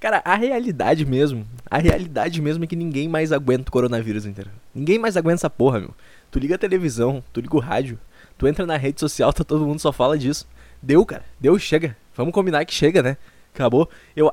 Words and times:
Cara, 0.00 0.22
a 0.24 0.34
realidade 0.34 1.04
mesmo, 1.04 1.46
a 1.70 1.76
realidade 1.76 2.40
mesmo 2.40 2.64
é 2.64 2.66
que 2.66 2.74
ninguém 2.74 3.06
mais 3.06 3.32
aguenta 3.32 3.68
o 3.68 3.72
coronavírus, 3.72 4.24
entendeu? 4.24 4.52
Ninguém 4.74 4.98
mais 4.98 5.16
aguenta 5.16 5.34
essa 5.40 5.50
porra, 5.50 5.78
meu. 5.78 5.94
Tu 6.30 6.38
liga 6.38 6.54
a 6.54 6.58
televisão, 6.58 7.22
tu 7.32 7.40
liga 7.40 7.54
o 7.54 7.60
rádio, 7.60 7.98
tu 8.38 8.48
entra 8.48 8.64
na 8.64 8.78
rede 8.78 8.98
social, 8.98 9.30
tá 9.32 9.44
todo 9.44 9.66
mundo 9.66 9.78
só 9.78 9.92
fala 9.92 10.16
disso. 10.16 10.48
Deu, 10.82 11.04
cara. 11.04 11.24
Deu, 11.38 11.58
chega. 11.58 11.94
Vamos 12.16 12.32
combinar 12.32 12.64
que 12.64 12.72
chega, 12.72 13.02
né? 13.02 13.18
Acabou. 13.52 13.90
Eu 14.16 14.32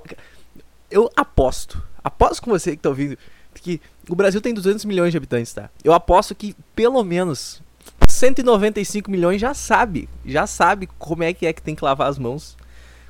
eu 0.90 1.10
aposto, 1.16 1.84
aposto 2.04 2.42
com 2.42 2.50
você 2.50 2.76
que 2.76 2.82
tá 2.82 2.90
ouvindo, 2.90 3.18
que 3.56 3.82
o 4.10 4.16
Brasil 4.16 4.40
tem 4.40 4.54
200 4.54 4.86
milhões 4.86 5.12
de 5.12 5.18
habitantes, 5.18 5.54
tá? 5.54 5.70
Eu 5.84 5.94
aposto 5.94 6.34
que 6.34 6.56
pelo 6.76 7.04
menos 7.04 7.62
195 8.08 9.12
milhões 9.12 9.42
já 9.42 9.54
sabe, 9.54 10.08
já 10.26 10.48
sabe 10.48 10.88
como 10.98 11.24
é 11.24 11.34
que 11.34 11.46
é 11.46 11.54
que 11.54 11.62
tem 11.62 11.76
que 11.76 11.84
lavar 11.84 12.10
as 12.10 12.18
mãos 12.18 12.56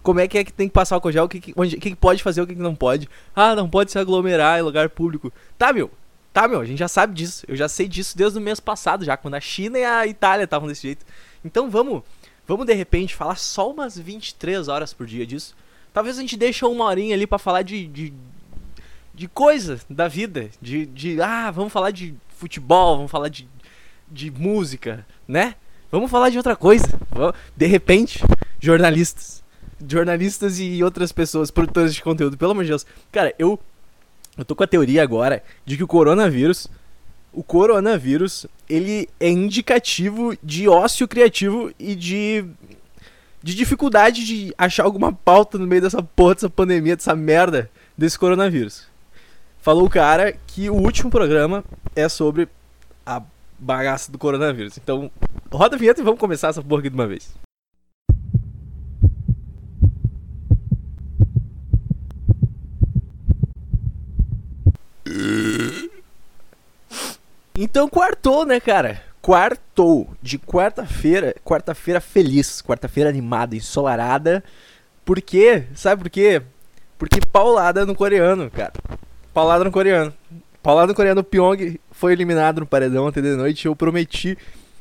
como 0.07 0.21
é 0.21 0.27
que 0.27 0.37
é 0.37 0.43
que 0.45 0.53
tem 0.53 0.69
que 0.69 0.73
passar 0.73 1.01
o 1.03 1.11
gel, 1.11 1.25
o 1.25 1.27
que, 1.27 1.41
que, 1.41 1.53
onde, 1.53 1.75
que 1.75 1.93
pode 1.93 2.23
fazer, 2.23 2.41
o 2.41 2.47
que, 2.47 2.55
que 2.55 2.61
não 2.61 2.73
pode. 2.73 3.09
Ah, 3.35 3.53
não 3.53 3.69
pode 3.69 3.91
se 3.91 3.99
aglomerar 3.99 4.57
em 4.57 4.61
lugar 4.61 4.87
público. 4.87 5.33
Tá, 5.57 5.73
meu. 5.73 5.91
Tá, 6.31 6.47
meu, 6.47 6.61
a 6.61 6.65
gente 6.65 6.79
já 6.79 6.87
sabe 6.87 7.13
disso. 7.13 7.43
Eu 7.45 7.57
já 7.57 7.67
sei 7.67 7.89
disso 7.89 8.17
desde 8.17 8.39
o 8.39 8.41
mês 8.41 8.57
passado, 8.57 9.03
já, 9.03 9.17
quando 9.17 9.33
a 9.33 9.41
China 9.41 9.77
e 9.77 9.83
a 9.83 10.07
Itália 10.07 10.45
estavam 10.45 10.65
desse 10.65 10.83
jeito. 10.83 11.05
Então 11.43 11.69
vamos, 11.69 12.03
vamos 12.47 12.65
de 12.65 12.73
repente 12.73 13.13
falar 13.13 13.35
só 13.35 13.69
umas 13.69 13.99
23 13.99 14.69
horas 14.69 14.93
por 14.93 15.05
dia 15.05 15.27
disso. 15.27 15.53
Talvez 15.93 16.17
a 16.17 16.21
gente 16.21 16.37
deixe 16.37 16.63
uma 16.63 16.85
horinha 16.85 17.13
ali 17.13 17.27
para 17.27 17.37
falar 17.37 17.63
de, 17.63 17.85
de, 17.87 18.13
de 19.13 19.27
coisa 19.27 19.77
da 19.89 20.07
vida. 20.07 20.49
De, 20.61 20.85
de, 20.85 21.21
ah, 21.21 21.51
vamos 21.51 21.73
falar 21.73 21.91
de 21.91 22.15
futebol, 22.29 22.95
vamos 22.95 23.11
falar 23.11 23.27
de, 23.27 23.45
de 24.09 24.31
música, 24.31 25.05
né? 25.27 25.55
Vamos 25.91 26.09
falar 26.09 26.29
de 26.29 26.37
outra 26.37 26.55
coisa. 26.55 26.87
De 27.57 27.65
repente, 27.65 28.23
jornalistas 28.57 29.45
jornalistas 29.85 30.59
e 30.59 30.83
outras 30.83 31.11
pessoas, 31.11 31.51
produtores 31.51 31.93
de 31.93 32.01
conteúdo, 32.01 32.37
pelo 32.37 32.51
amor 32.51 32.63
de 32.63 32.69
Deus. 32.69 32.85
Cara, 33.11 33.33
eu 33.37 33.59
eu 34.37 34.45
tô 34.45 34.55
com 34.55 34.63
a 34.63 34.67
teoria 34.67 35.01
agora 35.01 35.43
de 35.65 35.75
que 35.75 35.83
o 35.83 35.87
coronavírus, 35.87 36.67
o 37.33 37.41
coronavírus, 37.41 38.45
ele 38.69 39.09
é 39.19 39.29
indicativo 39.29 40.37
de 40.43 40.69
ócio 40.69 41.07
criativo 41.07 41.71
e 41.79 41.95
de 41.95 42.45
de 43.41 43.55
dificuldade 43.55 44.25
de 44.25 44.53
achar 44.57 44.83
alguma 44.83 45.13
pauta 45.13 45.57
no 45.57 45.65
meio 45.65 45.81
dessa 45.81 46.03
porra, 46.03 46.35
dessa 46.35 46.49
pandemia, 46.49 46.95
dessa 46.95 47.15
merda 47.15 47.69
desse 47.97 48.17
coronavírus. 48.17 48.87
Falou 49.61 49.85
o 49.85 49.89
cara 49.89 50.33
que 50.45 50.69
o 50.69 50.75
último 50.75 51.09
programa 51.09 51.63
é 51.95 52.09
sobre 52.09 52.47
a 53.05 53.21
bagaça 53.57 54.11
do 54.11 54.17
coronavírus. 54.17 54.77
Então, 54.77 55.09
roda 55.51 55.75
a 55.75 55.79
vinheta 55.79 56.01
e 56.01 56.03
vamos 56.03 56.19
começar 56.19 56.49
essa 56.49 56.61
porra 56.61 56.81
aqui 56.81 56.89
de 56.89 56.95
uma 56.95 57.07
vez. 57.07 57.33
Então 67.57 67.89
quartou, 67.89 68.45
né, 68.45 68.59
cara? 68.59 69.01
Quartou. 69.21 70.09
De 70.21 70.37
quarta-feira, 70.37 71.35
quarta-feira 71.43 71.99
feliz, 71.99 72.61
quarta-feira 72.61 73.09
animada, 73.09 73.55
ensolarada. 73.55 74.43
Por 75.03 75.21
quê? 75.21 75.63
Sabe 75.73 76.03
por 76.03 76.09
quê? 76.09 76.41
Porque 76.97 77.19
paulada 77.31 77.85
no 77.85 77.95
coreano, 77.95 78.49
cara. 78.49 78.73
Paulada 79.33 79.63
no 79.63 79.71
coreano. 79.71 80.13
Paulada 80.61 80.87
no 80.87 80.95
coreano, 80.95 81.21
o 81.21 81.23
Pyong 81.23 81.79
foi 81.91 82.11
eliminado 82.11 82.59
no 82.59 82.65
paredão 82.65 83.05
ontem 83.05 83.21
de 83.21 83.35
noite. 83.35 83.65
Eu 83.65 83.75
prometi 83.75 84.37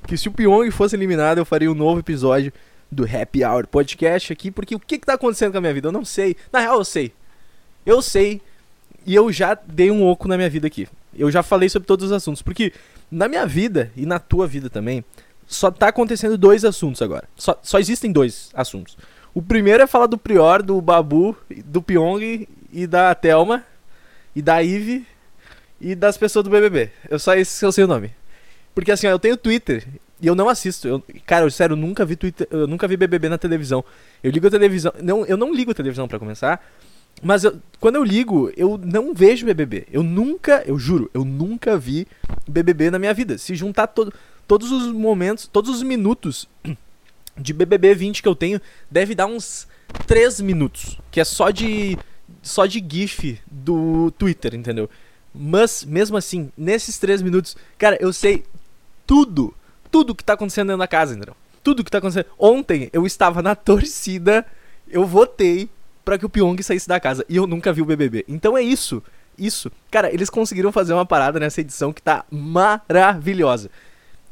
que 0.06 0.16
se 0.16 0.28
o 0.28 0.32
Pyong 0.32 0.70
fosse 0.70 0.96
eliminado, 0.96 1.38
eu 1.38 1.44
faria 1.44 1.70
um 1.70 1.74
novo 1.74 2.00
episódio 2.00 2.52
do 2.90 3.04
Happy 3.04 3.44
Hour 3.44 3.66
Podcast 3.66 4.32
aqui. 4.32 4.50
Porque 4.50 4.74
o 4.74 4.80
que, 4.80 4.98
que 4.98 5.06
tá 5.06 5.14
acontecendo 5.14 5.52
com 5.52 5.58
a 5.58 5.60
minha 5.60 5.74
vida? 5.74 5.88
Eu 5.88 5.92
não 5.92 6.04
sei. 6.04 6.36
Na 6.52 6.60
real, 6.60 6.78
eu 6.78 6.84
sei. 6.84 7.12
Eu 7.84 8.02
sei 8.02 8.40
e 9.06 9.14
eu 9.14 9.30
já 9.32 9.54
dei 9.54 9.90
um 9.90 10.04
oco 10.04 10.26
na 10.26 10.36
minha 10.36 10.50
vida 10.50 10.66
aqui. 10.66 10.88
Eu 11.16 11.30
já 11.30 11.42
falei 11.42 11.68
sobre 11.68 11.86
todos 11.86 12.06
os 12.06 12.12
assuntos. 12.12 12.42
Porque 12.42 12.72
na 13.10 13.28
minha 13.28 13.46
vida 13.46 13.90
e 13.96 14.04
na 14.04 14.18
tua 14.18 14.46
vida 14.46 14.68
também, 14.68 15.04
só 15.46 15.70
tá 15.70 15.88
acontecendo 15.88 16.36
dois 16.36 16.64
assuntos 16.64 17.00
agora. 17.00 17.28
Só, 17.36 17.58
só 17.62 17.78
existem 17.78 18.10
dois 18.10 18.50
assuntos. 18.52 18.98
O 19.32 19.40
primeiro 19.40 19.82
é 19.82 19.86
falar 19.86 20.06
do 20.06 20.18
Prior, 20.18 20.62
do 20.62 20.80
Babu, 20.80 21.36
do 21.64 21.80
Pyong 21.80 22.48
e 22.72 22.86
da 22.86 23.14
Thelma, 23.14 23.64
e 24.34 24.42
da 24.42 24.62
Ive 24.62 25.06
e 25.80 25.94
das 25.94 26.16
pessoas 26.16 26.44
do 26.44 26.50
BBB. 26.50 26.90
Eu 27.08 27.18
só 27.18 27.34
esse 27.34 27.64
eu 27.64 27.70
sei 27.70 27.84
o 27.84 27.88
nome. 27.88 28.12
Porque 28.74 28.90
assim, 28.90 29.06
ó, 29.06 29.10
eu 29.10 29.18
tenho 29.18 29.36
Twitter 29.36 29.86
e 30.20 30.26
eu 30.26 30.34
não 30.34 30.48
assisto. 30.48 30.88
Eu, 30.88 31.04
cara, 31.24 31.44
eu, 31.44 31.50
sério, 31.50 31.74
eu 31.74 31.76
nunca 31.76 32.04
vi 32.04 32.16
Twitter, 32.16 32.46
eu 32.50 32.66
nunca 32.66 32.88
vi 32.88 32.96
BBB 32.96 33.28
na 33.28 33.38
televisão. 33.38 33.84
Eu 34.22 34.30
ligo 34.30 34.46
a 34.46 34.50
televisão, 34.50 34.92
não, 35.02 35.24
eu 35.26 35.36
não 35.36 35.54
ligo 35.54 35.70
a 35.70 35.74
televisão 35.74 36.08
para 36.08 36.18
começar. 36.18 36.62
Mas 37.22 37.44
eu, 37.44 37.60
quando 37.80 37.96
eu 37.96 38.04
ligo, 38.04 38.52
eu 38.56 38.78
não 38.78 39.14
vejo 39.14 39.46
BBB. 39.46 39.86
Eu 39.90 40.02
nunca, 40.02 40.62
eu 40.66 40.78
juro, 40.78 41.10
eu 41.14 41.24
nunca 41.24 41.78
vi 41.78 42.06
BBB 42.46 42.90
na 42.90 42.98
minha 42.98 43.14
vida. 43.14 43.38
Se 43.38 43.54
juntar 43.54 43.86
todo, 43.88 44.12
todos 44.46 44.70
os 44.70 44.92
momentos, 44.92 45.46
todos 45.46 45.70
os 45.70 45.82
minutos 45.82 46.48
de 47.36 47.52
BBB 47.52 47.94
20 47.94 48.22
que 48.22 48.28
eu 48.28 48.34
tenho, 48.34 48.60
deve 48.90 49.14
dar 49.14 49.26
uns 49.26 49.66
3 50.06 50.40
minutos. 50.40 50.98
Que 51.10 51.20
é 51.20 51.24
só 51.24 51.50
de, 51.50 51.98
só 52.42 52.66
de 52.66 52.84
GIF 52.86 53.40
do 53.50 54.10
Twitter, 54.12 54.54
entendeu? 54.54 54.88
Mas, 55.34 55.84
mesmo 55.84 56.16
assim, 56.16 56.50
nesses 56.56 56.98
3 56.98 57.22
minutos, 57.22 57.56
cara, 57.76 57.98
eu 58.00 58.12
sei 58.12 58.44
tudo, 59.06 59.54
tudo 59.90 60.14
que 60.14 60.24
tá 60.24 60.32
acontecendo 60.32 60.68
dentro 60.68 60.78
da 60.78 60.88
casa, 60.88 61.14
entendeu? 61.14 61.36
Tudo 61.62 61.84
que 61.84 61.90
tá 61.90 61.98
acontecendo. 61.98 62.26
Ontem 62.38 62.88
eu 62.92 63.06
estava 63.06 63.42
na 63.42 63.54
torcida, 63.56 64.46
eu 64.88 65.04
votei 65.06 65.68
para 66.06 66.16
que 66.16 66.24
o 66.24 66.28
Pyong 66.28 66.62
saísse 66.62 66.86
da 66.86 67.00
casa. 67.00 67.26
E 67.28 67.34
eu 67.34 67.48
nunca 67.48 67.72
vi 67.72 67.82
o 67.82 67.84
BBB. 67.84 68.24
Então 68.28 68.56
é 68.56 68.62
isso. 68.62 69.02
Isso. 69.36 69.72
Cara, 69.90 70.08
eles 70.14 70.30
conseguiram 70.30 70.70
fazer 70.70 70.94
uma 70.94 71.04
parada 71.04 71.40
nessa 71.40 71.60
edição 71.60 71.92
que 71.92 72.00
tá 72.00 72.24
maravilhosa. 72.30 73.68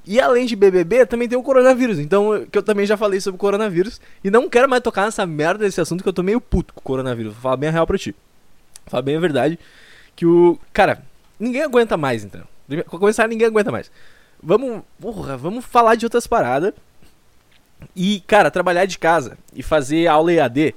E 0.06 0.20
além 0.20 0.46
de 0.46 0.54
BBB, 0.54 1.04
também 1.04 1.28
tem 1.28 1.36
o 1.36 1.42
coronavírus. 1.42 1.98
Então, 1.98 2.46
que 2.48 2.56
eu 2.56 2.62
também 2.62 2.86
já 2.86 2.96
falei 2.96 3.20
sobre 3.20 3.34
o 3.34 3.40
coronavírus. 3.40 4.00
E 4.22 4.30
não 4.30 4.48
quero 4.48 4.68
mais 4.68 4.84
tocar 4.84 5.04
nessa 5.04 5.26
merda 5.26 5.64
desse 5.64 5.80
assunto 5.80 6.04
que 6.04 6.08
eu 6.08 6.12
tô 6.12 6.22
meio 6.22 6.40
puto 6.40 6.72
com 6.72 6.80
o 6.80 6.82
coronavírus. 6.84 7.32
Vou 7.32 7.42
falar 7.42 7.56
bem 7.56 7.68
a 7.68 7.72
real 7.72 7.88
pra 7.88 7.98
ti. 7.98 8.12
Vou 8.12 8.90
falar 8.90 9.02
bem 9.02 9.16
a 9.16 9.20
verdade. 9.20 9.58
Que 10.14 10.24
o. 10.24 10.56
Cara, 10.72 11.02
ninguém 11.40 11.62
aguenta 11.62 11.96
mais, 11.96 12.22
então. 12.22 12.42
Pra 12.68 12.84
começar, 12.84 13.26
ninguém 13.26 13.48
aguenta 13.48 13.72
mais. 13.72 13.90
Vamos. 14.40 14.82
Porra, 15.00 15.36
vamos 15.36 15.64
falar 15.64 15.96
de 15.96 16.06
outras 16.06 16.28
paradas. 16.28 16.72
E, 17.96 18.22
cara, 18.28 18.48
trabalhar 18.48 18.84
de 18.84 18.96
casa 18.96 19.36
e 19.52 19.60
fazer 19.60 20.06
aula 20.06 20.32
EAD 20.32 20.72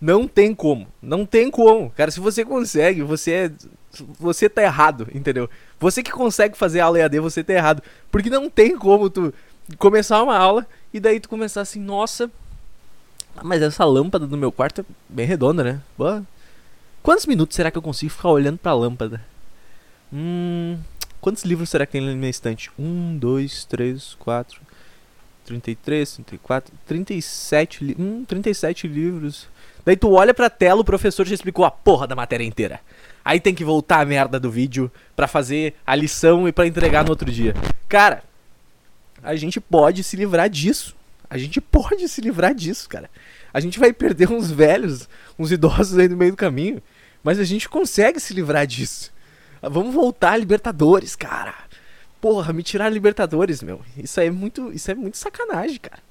não 0.00 0.28
tem 0.28 0.54
como. 0.54 0.86
Não 1.02 1.26
tem 1.26 1.50
como. 1.50 1.90
Cara, 1.90 2.10
se 2.10 2.20
você 2.20 2.44
consegue, 2.44 3.02
você 3.02 3.32
é. 3.32 3.52
Você 4.18 4.48
tá 4.48 4.62
errado, 4.62 5.08
entendeu? 5.12 5.50
Você 5.80 6.02
que 6.02 6.12
consegue 6.12 6.56
fazer 6.56 6.80
aula 6.80 6.98
EAD, 6.98 7.18
você 7.20 7.42
tá 7.42 7.52
errado. 7.52 7.82
Porque 8.10 8.30
não 8.30 8.48
tem 8.48 8.76
como 8.76 9.10
tu 9.10 9.32
começar 9.76 10.22
uma 10.22 10.36
aula 10.36 10.66
e 10.92 11.00
daí 11.00 11.18
tu 11.18 11.28
começar 11.28 11.62
assim, 11.62 11.80
nossa. 11.80 12.30
Mas 13.42 13.62
essa 13.62 13.84
lâmpada 13.84 14.26
do 14.26 14.36
meu 14.36 14.52
quarto 14.52 14.82
é 14.82 14.84
bem 15.08 15.26
redonda, 15.26 15.64
né? 15.64 15.80
Boa. 15.96 16.24
Quantos 17.02 17.26
minutos 17.26 17.56
será 17.56 17.70
que 17.70 17.78
eu 17.78 17.82
consigo 17.82 18.12
ficar 18.12 18.30
olhando 18.30 18.58
pra 18.58 18.74
lâmpada? 18.74 19.24
Hum. 20.12 20.78
Quantos 21.20 21.44
livros 21.44 21.70
será 21.70 21.84
que 21.86 21.92
tem 21.92 22.00
na 22.00 22.14
minha 22.14 22.30
estante? 22.30 22.70
Um, 22.78 23.16
dois, 23.16 23.64
três, 23.64 24.14
quatro. 24.14 24.60
33, 25.44 26.16
34, 26.16 26.74
37, 26.86 27.84
li 27.84 27.96
hum, 27.98 28.24
37 28.24 28.86
livros. 28.86 29.48
Daí 29.88 29.96
tu 29.96 30.12
olha 30.12 30.34
pra 30.34 30.50
tela, 30.50 30.82
o 30.82 30.84
professor 30.84 31.26
já 31.26 31.34
explicou 31.34 31.64
a 31.64 31.70
porra 31.70 32.06
da 32.06 32.14
matéria 32.14 32.44
inteira. 32.44 32.78
Aí 33.24 33.40
tem 33.40 33.54
que 33.54 33.64
voltar 33.64 34.00
a 34.00 34.04
merda 34.04 34.38
do 34.38 34.50
vídeo 34.50 34.92
para 35.16 35.26
fazer 35.26 35.76
a 35.86 35.94
lição 35.94 36.46
e 36.46 36.52
para 36.52 36.66
entregar 36.66 37.04
no 37.04 37.08
outro 37.08 37.32
dia. 37.32 37.54
Cara, 37.88 38.22
a 39.22 39.34
gente 39.34 39.58
pode 39.58 40.04
se 40.04 40.14
livrar 40.14 40.50
disso. 40.50 40.94
A 41.30 41.38
gente 41.38 41.58
pode 41.58 42.06
se 42.06 42.20
livrar 42.20 42.54
disso, 42.54 42.86
cara. 42.86 43.08
A 43.50 43.60
gente 43.60 43.78
vai 43.78 43.90
perder 43.90 44.30
uns 44.30 44.50
velhos, 44.50 45.08
uns 45.38 45.50
idosos 45.50 45.96
aí 45.96 46.06
no 46.06 46.18
meio 46.18 46.32
do 46.32 46.36
caminho, 46.36 46.82
mas 47.24 47.38
a 47.38 47.44
gente 47.44 47.66
consegue 47.66 48.20
se 48.20 48.34
livrar 48.34 48.66
disso. 48.66 49.10
Vamos 49.62 49.94
voltar 49.94 50.32
a 50.32 50.36
Libertadores, 50.36 51.16
cara. 51.16 51.54
Porra, 52.20 52.52
me 52.52 52.62
tirar 52.62 52.84
a 52.84 52.90
Libertadores, 52.90 53.62
meu. 53.62 53.80
Isso 53.96 54.20
é 54.20 54.28
muito, 54.30 54.70
isso 54.70 54.90
é 54.90 54.94
muito 54.94 55.16
sacanagem, 55.16 55.78
cara. 55.78 56.07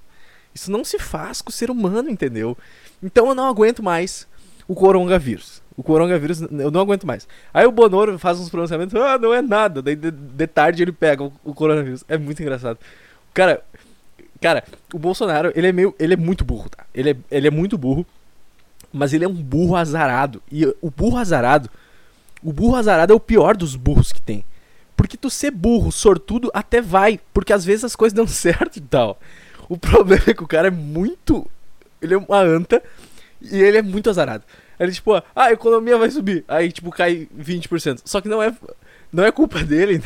Isso 0.58 0.72
não 0.72 0.84
se 0.84 0.98
faz 0.98 1.40
com 1.40 1.52
o 1.52 1.54
ser 1.54 1.70
humano, 1.70 2.10
entendeu? 2.10 2.58
Então 3.02 3.28
eu 3.28 3.36
não 3.36 3.48
aguento 3.48 3.84
mais 3.84 4.28
o 4.68 4.74
coronavírus. 4.74 5.62
O 5.78 5.84
coronavírus, 5.84 6.42
eu 6.42 6.72
não 6.72 6.82
aguento 6.82 7.06
mais. 7.06 7.28
Aí 7.54 7.68
o 7.68 7.72
Bonoro 7.72 8.18
faz 8.18 8.40
uns 8.40 8.50
pronunciamentos, 8.50 9.00
ah, 9.00 9.20
não 9.20 9.32
é 9.32 9.40
nada. 9.40 9.84
Daí 9.84 9.96
de, 9.96 10.10
de 10.10 10.48
tarde 10.48 10.82
ele 10.82 10.92
pega 10.92 11.24
o, 11.24 11.32
o, 11.46 11.54
coronavírus. 11.54 12.04
É 12.10 12.18
muito 12.18 12.42
engraçado. 12.42 12.80
Cara, 13.36 13.64
cara, 14.42 14.64
o 14.92 14.98
Bolsonaro, 14.98 15.52
ele 15.56 15.68
é 15.68 15.72
meio, 15.72 15.94
ele 16.00 16.16
é 16.16 16.18
muito 16.18 16.44
burro, 16.44 16.70
tá? 16.70 16.84
Ele 16.92 17.12
é, 17.12 17.16
ele 17.30 17.48
é 17.48 17.52
muito 17.52 17.78
burro, 17.78 18.04
mas 18.92 19.14
ele 19.14 19.26
é 19.26 19.28
um 19.28 19.36
burro 19.36 19.76
azarado. 19.76 20.42
E 20.52 20.66
o 20.82 20.90
burro 20.90 21.18
azarado, 21.18 21.70
o 22.42 22.52
burro 22.52 22.78
azarado 22.78 23.14
é 23.14 23.16
o 23.16 23.20
pior 23.20 23.56
dos 23.56 23.76
burros 23.76 24.12
que 24.12 24.22
tem. 24.22 24.44
Porque 24.96 25.16
tu 25.16 25.30
ser 25.30 25.52
burro, 25.52 25.92
sortudo, 25.92 26.50
até 26.52 26.82
vai, 26.82 27.20
porque 27.32 27.54
às 27.54 27.64
vezes 27.64 27.86
as 27.86 27.96
coisas 27.96 28.16
dão 28.16 28.26
certo 28.28 28.78
e 28.78 28.82
tal. 28.82 29.20
O 29.70 29.78
problema 29.78 30.24
é 30.28 30.34
que 30.34 30.44
o 30.44 30.48
cara 30.48 30.68
é 30.68 30.72
muito 30.72 31.50
ele 32.02 32.14
é 32.14 32.18
uma 32.18 32.40
anta 32.40 32.82
e 33.42 33.62
ele 33.62 33.78
é 33.78 33.82
muito 33.82 34.10
azarado. 34.10 34.44
Ele, 34.80 34.92
tipo, 34.92 35.14
ah, 35.16 35.24
a 35.36 35.52
economia 35.52 35.98
vai 35.98 36.10
subir. 36.12 36.44
Aí, 36.48 36.72
tipo, 36.72 36.92
cai 36.92 37.28
20%. 37.38 38.02
Só 38.06 38.22
que 38.22 38.30
não 38.30 38.42
é, 38.42 38.56
não 39.12 39.24
é 39.24 39.32
culpa 39.32 39.64
dele. 39.64 40.02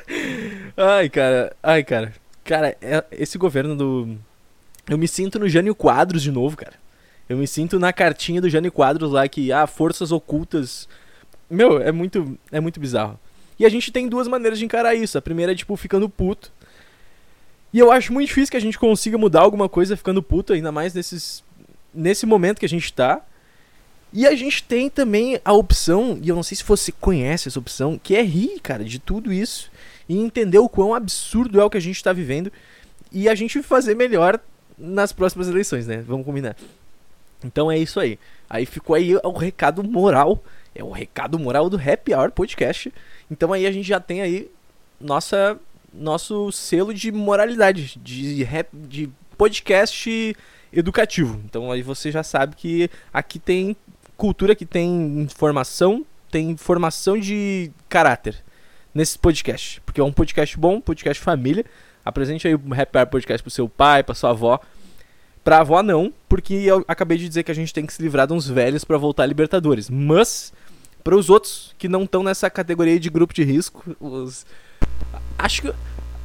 ai, 0.76 1.08
cara. 1.10 1.54
Ai, 1.62 1.84
cara. 1.84 2.14
Cara, 2.44 2.76
é, 2.80 3.04
esse 3.12 3.36
governo 3.36 3.76
do. 3.76 4.16
Eu 4.88 4.96
me 4.96 5.06
sinto 5.06 5.38
no 5.38 5.48
Jânio 5.48 5.74
Quadros 5.74 6.22
de 6.22 6.32
novo, 6.32 6.56
cara. 6.56 6.74
Eu 7.28 7.36
me 7.36 7.46
sinto 7.46 7.78
na 7.78 7.92
cartinha 7.92 8.40
do 8.40 8.48
Jânio 8.48 8.72
Quadros 8.72 9.12
lá 9.12 9.28
que, 9.28 9.52
ah, 9.52 9.66
forças 9.66 10.10
ocultas. 10.10 10.88
Meu, 11.50 11.78
é 11.78 11.92
muito, 11.92 12.38
é 12.50 12.60
muito 12.60 12.80
bizarro. 12.80 13.20
E 13.58 13.66
a 13.66 13.68
gente 13.68 13.92
tem 13.92 14.08
duas 14.08 14.26
maneiras 14.26 14.58
de 14.58 14.64
encarar 14.64 14.94
isso. 14.94 15.18
A 15.18 15.22
primeira 15.22 15.52
é, 15.52 15.54
tipo, 15.54 15.76
ficando 15.76 16.08
puto. 16.08 16.50
E 17.72 17.78
eu 17.78 17.92
acho 17.92 18.12
muito 18.12 18.28
difícil 18.28 18.50
que 18.50 18.56
a 18.56 18.60
gente 18.60 18.78
consiga 18.78 19.18
mudar 19.18 19.40
alguma 19.40 19.68
coisa 19.68 19.96
ficando 19.96 20.22
puto, 20.22 20.52
ainda 20.52 20.72
mais 20.72 20.94
nesses, 20.94 21.44
nesse 21.94 22.24
momento 22.24 22.58
que 22.58 22.66
a 22.66 22.68
gente 22.68 22.92
tá. 22.92 23.20
E 24.12 24.26
a 24.26 24.34
gente 24.34 24.62
tem 24.62 24.88
também 24.88 25.38
a 25.44 25.52
opção, 25.52 26.18
e 26.22 26.28
eu 26.28 26.36
não 26.36 26.42
sei 26.42 26.56
se 26.56 26.64
você 26.64 26.90
conhece 26.90 27.48
essa 27.48 27.58
opção, 27.58 28.00
que 28.02 28.16
é 28.16 28.22
rir, 28.22 28.58
cara, 28.60 28.82
de 28.82 28.98
tudo 28.98 29.32
isso 29.32 29.70
e 30.08 30.18
entender 30.18 30.58
o 30.58 30.68
quão 30.68 30.94
absurdo 30.94 31.60
é 31.60 31.64
o 31.64 31.68
que 31.68 31.76
a 31.76 31.80
gente 31.80 32.02
tá 32.02 32.12
vivendo 32.12 32.50
e 33.12 33.28
a 33.28 33.34
gente 33.34 33.62
fazer 33.62 33.94
melhor 33.94 34.40
nas 34.78 35.12
próximas 35.12 35.48
eleições, 35.48 35.86
né? 35.86 36.02
Vamos 36.06 36.24
combinar. 36.24 36.56
Então 37.44 37.70
é 37.70 37.76
isso 37.76 38.00
aí. 38.00 38.18
Aí 38.48 38.64
ficou 38.64 38.96
aí 38.96 39.14
o 39.16 39.32
recado 39.32 39.84
moral, 39.84 40.42
é 40.74 40.82
o 40.82 40.90
recado 40.90 41.38
moral 41.38 41.68
do 41.68 41.76
Happy 41.76 42.14
Hour 42.14 42.30
Podcast. 42.30 42.92
Então 43.30 43.52
aí 43.52 43.66
a 43.66 43.72
gente 43.72 43.86
já 43.86 44.00
tem 44.00 44.22
aí 44.22 44.50
nossa 45.00 45.58
nosso 45.92 46.50
selo 46.52 46.92
de 46.92 47.10
moralidade, 47.10 47.98
de 48.02 48.42
rap, 48.44 48.68
de 48.72 49.08
podcast 49.36 50.36
educativo. 50.72 51.40
Então 51.44 51.70
aí 51.70 51.82
você 51.82 52.10
já 52.10 52.22
sabe 52.22 52.56
que 52.56 52.90
aqui 53.12 53.38
tem 53.38 53.76
cultura, 54.16 54.54
que 54.54 54.66
tem 54.66 55.20
informação, 55.20 56.04
tem 56.30 56.56
formação 56.56 57.18
de 57.18 57.70
caráter 57.88 58.44
nesse 58.94 59.18
podcast. 59.18 59.80
Porque 59.82 60.00
é 60.00 60.04
um 60.04 60.12
podcast 60.12 60.58
bom, 60.58 60.80
podcast 60.80 61.22
família. 61.22 61.64
Apresente 62.04 62.48
aí 62.48 62.54
o 62.54 62.60
Happy 62.72 62.98
Hour 62.98 63.06
Podcast 63.06 63.42
pro 63.42 63.50
seu 63.50 63.68
pai, 63.68 64.02
pra 64.02 64.14
sua 64.14 64.30
avó. 64.30 64.60
Pra 65.44 65.60
avó 65.60 65.82
não, 65.82 66.12
porque 66.28 66.54
eu 66.54 66.84
acabei 66.88 67.16
de 67.16 67.28
dizer 67.28 67.42
que 67.42 67.50
a 67.50 67.54
gente 67.54 67.72
tem 67.72 67.86
que 67.86 67.92
se 67.92 68.02
livrar 68.02 68.26
de 68.26 68.32
uns 68.32 68.48
velhos 68.48 68.84
para 68.84 68.98
voltar 68.98 69.22
a 69.22 69.26
Libertadores. 69.26 69.88
Mas, 69.88 70.52
para 71.02 71.16
os 71.16 71.30
outros 71.30 71.74
que 71.78 71.88
não 71.88 72.02
estão 72.02 72.22
nessa 72.22 72.50
categoria 72.50 72.98
de 72.98 73.08
grupo 73.08 73.32
de 73.32 73.44
risco, 73.44 73.96
os... 74.00 74.44
acho 75.38 75.62
que 75.62 75.74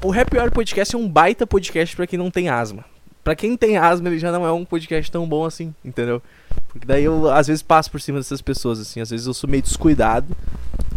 o 0.04 0.12
Happy 0.12 0.38
Hour 0.38 0.52
Podcast 0.52 0.96
é 0.96 0.98
um 0.98 1.08
baita 1.08 1.48
podcast 1.48 1.96
para 1.96 2.08
quem 2.08 2.20
não 2.20 2.30
tem 2.30 2.50
asma. 2.50 2.84
Para 3.24 3.36
quem 3.36 3.56
tem 3.56 3.78
asma, 3.78 4.10
ele 4.10 4.20
já 4.20 4.32
não 4.32 4.46
é 4.46 4.52
um 4.52 4.66
podcast 4.66 5.10
tão 5.10 5.28
bom 5.28 5.46
assim, 5.46 5.74
entendeu? 5.84 6.22
Porque 6.68 6.86
daí 6.86 7.06
eu 7.06 7.32
às 7.32 7.48
vezes 7.48 7.64
passo 7.64 7.90
por 7.90 8.02
cima 8.02 8.20
dessas 8.20 8.42
pessoas 8.42 8.80
assim, 8.80 9.00
às 9.00 9.10
vezes 9.10 9.26
eu 9.26 9.34
sou 9.34 9.50
meio 9.50 9.64
descuidado. 9.64 10.36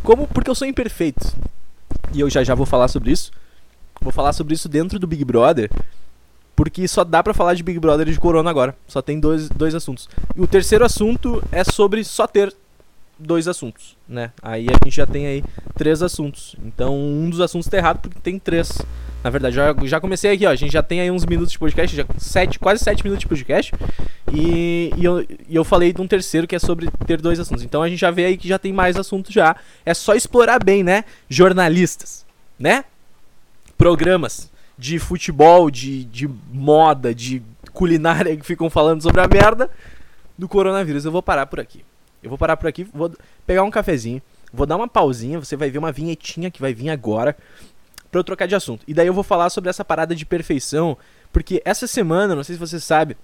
Como 0.03 0.27
porque 0.27 0.51
eu 0.51 0.55
sou 0.55 0.67
imperfeito. 0.67 1.37
E 2.13 2.21
eu 2.21 2.29
já 2.29 2.43
já 2.43 2.55
vou 2.55 2.67
falar 2.67 2.89
sobre 2.89 3.13
isso. 3.13 3.31
Vou 4.01 4.13
falar 4.13 4.33
sobre 4.33 4.55
isso 4.55 4.69
dentro 4.69 4.99
do 4.99 5.07
Big 5.07 5.25
Brother, 5.25 5.71
porque 6.55 6.87
só 6.89 7.05
dá 7.05 7.23
para 7.23 7.33
falar 7.33 7.55
de 7.55 7.63
Big 7.63 7.79
Brother 7.79 8.09
e 8.09 8.13
de 8.13 8.21
Corona 8.21 8.51
agora. 8.51 8.77
Só 8.89 9.01
tem 9.01 9.21
dois, 9.21 9.49
dois 9.49 9.75
assuntos. 9.75 10.09
E 10.35 10.41
o 10.41 10.47
terceiro 10.47 10.85
assunto 10.85 11.43
é 11.53 11.63
sobre 11.65 12.03
só 12.03 12.27
ter 12.27 12.55
dois 13.19 13.49
assuntos, 13.49 13.97
né? 14.09 14.33
Aí 14.43 14.67
a 14.69 14.85
gente 14.85 14.95
já 14.95 15.07
tem 15.07 15.27
aí 15.27 15.45
três 15.75 16.03
assuntos. 16.03 16.57
Então 16.65 16.95
um 16.97 17.31
dos 17.31 17.41
assuntos 17.41 17.69
tá 17.69 17.77
errado 17.77 18.01
porque 18.01 18.19
tem 18.21 18.39
três. 18.39 18.79
Na 19.25 19.31
verdade, 19.31 19.57
já, 19.57 19.75
já 19.85 20.01
comecei 20.01 20.31
aqui, 20.31 20.47
ó. 20.47 20.51
A 20.51 20.57
gente 20.57 20.73
já 20.73 20.83
tem 20.83 21.01
aí 21.01 21.11
uns 21.11 21.25
minutos 21.25 21.51
de 21.51 21.59
podcast, 21.59 21.97
já 21.97 22.05
sete, 22.19 22.59
quase 22.59 22.85
sete 22.85 23.03
minutos 23.03 23.23
de 23.23 23.27
podcast. 23.27 23.73
E, 24.33 24.93
e, 24.97 25.05
eu, 25.05 25.23
e 25.23 25.57
eu 25.57 25.65
falei 25.65 25.93
de 25.93 26.01
um 26.01 26.07
terceiro 26.07 26.47
que 26.47 26.55
é 26.55 26.59
sobre 26.59 26.89
ter 27.07 27.21
dois 27.21 27.41
assuntos. 27.41 27.65
Então 27.65 27.83
a 27.83 27.89
gente 27.89 27.99
já 27.99 28.11
vê 28.11 28.27
aí 28.27 28.37
que 28.37 28.47
já 28.47 28.59
tem 28.59 28.73
mais 28.73 28.97
assuntos 28.97 29.33
já. 29.33 29.57
É 29.85 29.95
só 29.95 30.15
explorar 30.15 30.63
bem, 30.63 30.85
né? 30.85 31.05
Jornalistas, 31.29 32.25
né? 32.59 32.85
Programas 33.77 34.51
de 34.79 34.99
futebol, 34.99 35.71
de, 35.71 36.05
de 36.05 36.29
moda, 36.53 37.15
de 37.15 37.43
culinária 37.73 38.37
que 38.37 38.47
ficam 38.47 38.71
falando 38.71 39.03
sobre 39.03 39.21
a 39.21 39.27
merda 39.27 39.71
do 40.39 40.49
coronavírus. 40.49 41.05
Eu 41.05 41.13
vou 41.13 41.23
parar 41.23 41.47
por 41.47 41.59
aqui. 41.59 41.83
Eu 42.27 42.29
vou 42.29 42.37
parar 42.37 42.57
por 42.57 42.67
aqui, 42.67 42.83
vou 42.93 43.15
pegar 43.47 43.63
um 43.63 43.71
cafezinho, 43.71 44.21
vou 44.53 44.67
dar 44.67 44.75
uma 44.75 44.89
pausinha, 44.89 45.39
você 45.39 45.55
vai 45.57 45.71
ver 45.71 45.79
uma 45.79 45.93
vinhetinha 45.93 46.51
que 46.51 46.61
vai 46.61 46.75
vir 46.75 46.91
agora 46.91 47.37
para 48.11 48.19
eu 48.19 48.25
trocar 48.25 48.47
de 48.49 48.57
assunto. 48.57 48.83
E 48.89 48.93
daí 48.93 49.07
eu 49.07 49.15
vou 49.15 49.23
falar 49.23 49.49
sobre 49.49 49.71
essa 49.71 49.85
parada 49.85 50.13
de 50.13 50.27
perfeição, 50.27 50.99
porque 51.33 51.63
essa 51.65 51.87
semana, 51.87 52.35
não 52.35 52.43
sei 52.43 52.57
se 52.57 52.59
você 52.59 52.81
sabe, 52.81 53.17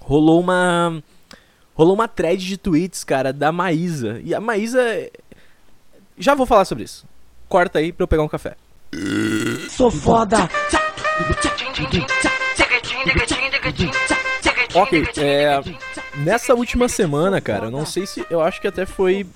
rolou 0.00 0.40
uma 0.40 1.02
rolou 1.74 1.94
uma 1.94 2.08
thread 2.08 2.46
de 2.46 2.56
tweets, 2.56 3.04
cara, 3.04 3.30
da 3.30 3.52
Maísa. 3.52 4.18
E 4.24 4.34
a 4.34 4.40
Maísa 4.40 4.80
já 6.16 6.34
vou 6.34 6.46
falar 6.46 6.64
sobre 6.64 6.84
isso. 6.84 7.04
Corta 7.46 7.78
aí 7.78 7.92
para 7.92 8.04
eu 8.04 8.08
pegar 8.08 8.22
um 8.22 8.28
café. 8.28 8.56
Sou 9.68 9.90
foda. 9.90 10.48
Ok, 14.74 15.06
é, 15.18 15.60
nessa 16.18 16.54
última 16.54 16.88
semana, 16.88 17.40
cara, 17.40 17.66
eu 17.66 17.70
não 17.70 17.84
sei 17.86 18.06
se. 18.06 18.24
Eu 18.30 18.40
acho 18.40 18.60
que 18.60 18.68
até 18.68 18.86
foi. 18.86 19.26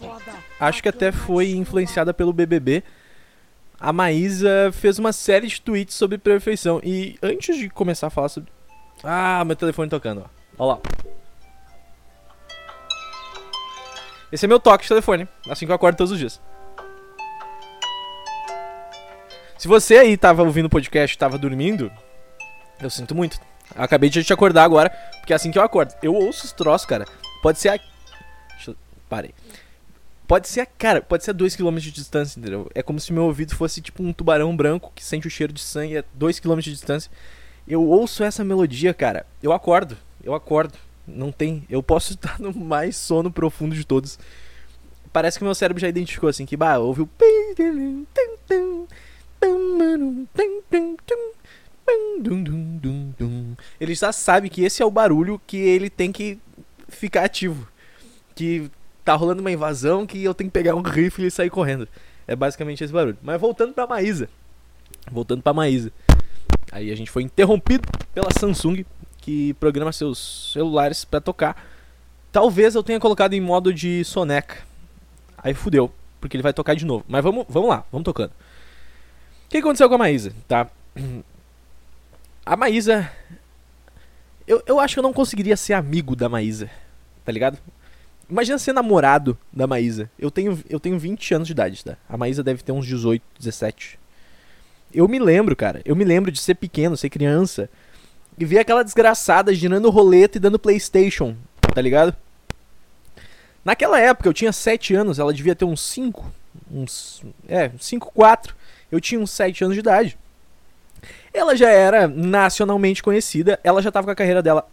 Acho 0.60 0.82
que 0.82 0.88
até 0.88 1.12
foi 1.12 1.50
influenciada 1.52 2.12
pelo 2.12 2.32
BBB. 2.32 2.82
A 3.80 3.92
Maísa 3.92 4.70
fez 4.72 4.98
uma 4.98 5.12
série 5.12 5.46
de 5.46 5.60
tweets 5.60 5.94
sobre 5.94 6.19
perfeição. 6.19 6.80
E 6.82 7.16
antes 7.22 7.56
de 7.56 7.69
começar 7.69 8.08
a 8.08 8.10
falar 8.10 8.28
sobre. 8.28 8.50
Ah, 9.04 9.44
meu 9.44 9.54
telefone 9.54 9.88
tocando, 9.88 10.25
ó. 10.25 10.64
Ó 10.64 10.66
lá. 10.66 10.78
Esse 14.30 14.44
é 14.44 14.48
meu 14.48 14.60
toque 14.60 14.82
de 14.82 14.88
telefone, 14.88 15.26
assim 15.48 15.64
que 15.64 15.72
eu 15.72 15.76
acordo 15.76 15.96
todos 15.96 16.12
os 16.12 16.19
dias. 16.19 16.40
Se 19.56 19.66
você 19.66 19.96
aí 19.96 20.16
tava 20.16 20.42
ouvindo 20.42 20.66
o 20.66 20.70
podcast 20.70 21.16
e 21.16 21.19
tava 21.19 21.38
dormindo, 21.38 21.90
eu 22.80 22.90
sinto 22.90 23.14
muito. 23.14 23.40
Acabei 23.75 24.11
de 24.11 24.25
te 24.25 24.32
acordar 24.32 24.65
agora, 24.65 24.91
porque 25.20 25.32
é 25.32 25.37
assim 25.37 25.50
que 25.50 25.59
eu 25.59 25.62
acordo. 25.62 25.94
Eu 26.03 26.15
ouço 26.15 26.47
os 26.47 26.53
troços, 26.53 26.87
cara. 26.87 27.06
Pode 27.43 27.59
ser 27.59 27.69
a. 27.70 27.76
Deixa 28.56 28.70
eu... 28.70 28.76
Parei. 29.09 29.35
Pode 30.26 30.49
ser 30.49 30.61
a. 30.61 30.67
Cara, 30.67 31.00
pode 31.00 31.25
ser 31.25 31.31
a 31.31 31.35
2km 31.35 31.79
de 31.79 31.91
distância, 31.91 32.38
entendeu? 32.38 32.70
É 32.75 32.82
como 32.82 33.00
se 33.00 33.12
meu 33.12 33.25
ouvido 33.25 33.55
fosse 33.55 33.81
tipo 33.81 34.03
um 34.03 34.12
tubarão 34.12 34.56
branco 34.56 34.93
que 34.94 35.05
sente 35.05 35.26
o 35.26 35.31
cheiro 35.31 35.53
de 35.53 35.61
sangue 35.61 35.99
a 35.99 36.05
2km 36.19 36.61
de 36.61 36.73
distância. 36.73 37.11
Eu 37.67 37.82
ouço 37.85 38.25
essa 38.25 38.44
melodia, 38.44 38.93
cara. 38.94 39.26
Eu 39.43 39.53
acordo. 39.53 39.97
Eu 40.23 40.35
acordo. 40.35 40.75
Não 41.06 41.32
tem. 41.32 41.64
Eu 41.71 41.82
posso 41.82 42.12
estar 42.14 42.38
no 42.38 42.53
mais 42.53 42.97
sono 42.97 43.31
profundo 43.31 43.75
de 43.75 43.85
todos. 43.85 44.19
Parece 45.12 45.38
que 45.38 45.45
meu 45.45 45.54
cérebro 45.54 45.81
já 45.81 45.88
identificou 45.88 46.28
assim 46.28 46.45
que, 46.45 46.57
bah, 46.57 46.78
ouve 46.78 47.02
o. 47.02 47.09
Ele 53.81 53.95
já 53.95 54.12
sabe 54.12 54.49
que 54.49 54.65
esse 54.65 54.83
é 54.83 54.87
o 54.87 54.91
barulho 54.91 55.41
que 55.47 55.57
ele 55.57 55.91
tem 55.91 56.12
que 56.12 56.38
ficar 56.88 57.25
ativo. 57.25 57.69
Que 58.35 58.71
tá 59.05 59.15
rolando 59.15 59.41
uma 59.41 59.50
invasão 59.50 60.07
que 60.07 60.23
eu 60.23 60.35
tenho 60.35 60.50
que 60.50 60.55
pegar 60.55 60.75
um 60.75 60.83
rifle 60.83 61.27
e 61.27 61.31
sair 61.31 61.50
correndo. 61.50 61.88
É 62.27 62.37
basicamente 62.37 62.85
esse 62.85 62.93
barulho. 62.93 63.17
Mas 63.23 63.41
voltando 63.41 63.73
pra 63.73 63.87
Maísa. 63.87 64.29
Voltando 65.11 65.43
pra 65.43 65.53
Maísa. 65.53 65.93
Aí 66.71 66.91
a 66.91 66.97
gente 66.97 67.11
foi 67.11 67.23
interrompido 67.23 67.88
pela 68.12 68.31
Samsung, 68.31 68.85
que 69.19 69.55
programa 69.55 69.93
seus 69.93 70.53
celulares 70.53 71.05
para 71.05 71.21
tocar. 71.21 71.65
Talvez 72.31 72.75
eu 72.75 72.83
tenha 72.83 73.00
colocado 73.00 73.33
em 73.33 73.41
modo 73.41 73.73
de 73.73 74.05
soneca. 74.05 74.59
Aí 75.38 75.55
fudeu, 75.55 75.91
porque 76.21 76.37
ele 76.37 76.43
vai 76.43 76.53
tocar 76.53 76.75
de 76.75 76.85
novo. 76.85 77.05
Mas 77.09 77.23
vamos, 77.23 77.47
vamos 77.49 77.71
lá, 77.71 77.85
vamos 77.91 78.05
tocando. 78.05 78.31
O 78.31 79.49
que 79.49 79.59
aconteceu 79.59 79.88
com 79.88 79.95
a 79.95 79.99
Maísa, 79.99 80.33
tá? 80.47 80.69
A 82.45 82.57
Maísa. 82.57 83.11
Eu, 84.49 84.62
eu 84.67 84.81
acho 84.81 84.95
que 84.95 84.99
eu 84.99 85.02
não 85.02 85.12
conseguiria 85.12 85.59
ser 85.59 85.75
amigo 85.75 86.17
da 86.17 86.26
Maísa, 86.26 86.71
tá 87.23 87.31
ligado? 87.31 87.59
Imagina 88.31 88.59
ser 88.59 88.73
namorado 88.73 89.37
da 89.52 89.67
Maísa. 89.67 90.11
Eu 90.19 90.31
tenho, 90.31 90.59
eu 90.71 90.81
tenho 90.81 90.99
20 90.99 91.35
anos 91.35 91.47
de 91.47 91.52
idade, 91.52 91.85
tá? 91.85 91.99
A 92.09 92.17
Maísa 92.17 92.43
deve 92.43 92.62
ter 92.62 92.73
uns 92.73 92.87
18, 92.87 93.23
17. 93.38 93.99
Eu 94.93 95.07
me 95.07 95.19
lembro, 95.19 95.55
cara. 95.55 95.83
Eu 95.85 95.95
me 95.95 96.02
lembro 96.02 96.33
de 96.33 96.40
ser 96.40 96.55
pequeno, 96.55 96.97
ser 96.97 97.11
criança. 97.11 97.69
E 98.38 98.45
ver 98.47 98.59
aquela 98.59 98.83
desgraçada 98.83 99.55
girando 99.55 99.90
roleta 99.90 100.38
e 100.38 100.40
dando 100.40 100.59
Playstation, 100.59 101.37
tá 101.75 101.83
ligado? 101.83 102.17
Naquela 103.62 104.00
época 104.00 104.31
eu 104.31 104.33
tinha 104.33 104.50
7 104.50 104.95
anos, 104.95 105.19
ela 105.19 105.35
devia 105.35 105.55
ter 105.55 105.67
uns 105.67 105.83
5. 105.83 106.33
Uns. 106.71 107.23
É, 107.47 107.71
5, 107.78 108.12
4. 108.14 108.57
Eu 108.90 108.99
tinha 108.99 109.21
uns 109.21 109.31
7 109.31 109.64
anos 109.64 109.75
de 109.75 109.81
idade. 109.81 110.19
Ela 111.38 111.54
já 111.54 111.71
era 111.71 112.09
nacionalmente 112.09 113.02
conhecida, 113.02 113.61
ela 113.62 113.80
já 113.80 113.90
estava 113.90 114.07
com 114.07 114.11
a 114.11 114.16
carreira 114.16 114.42
dela 114.42 114.68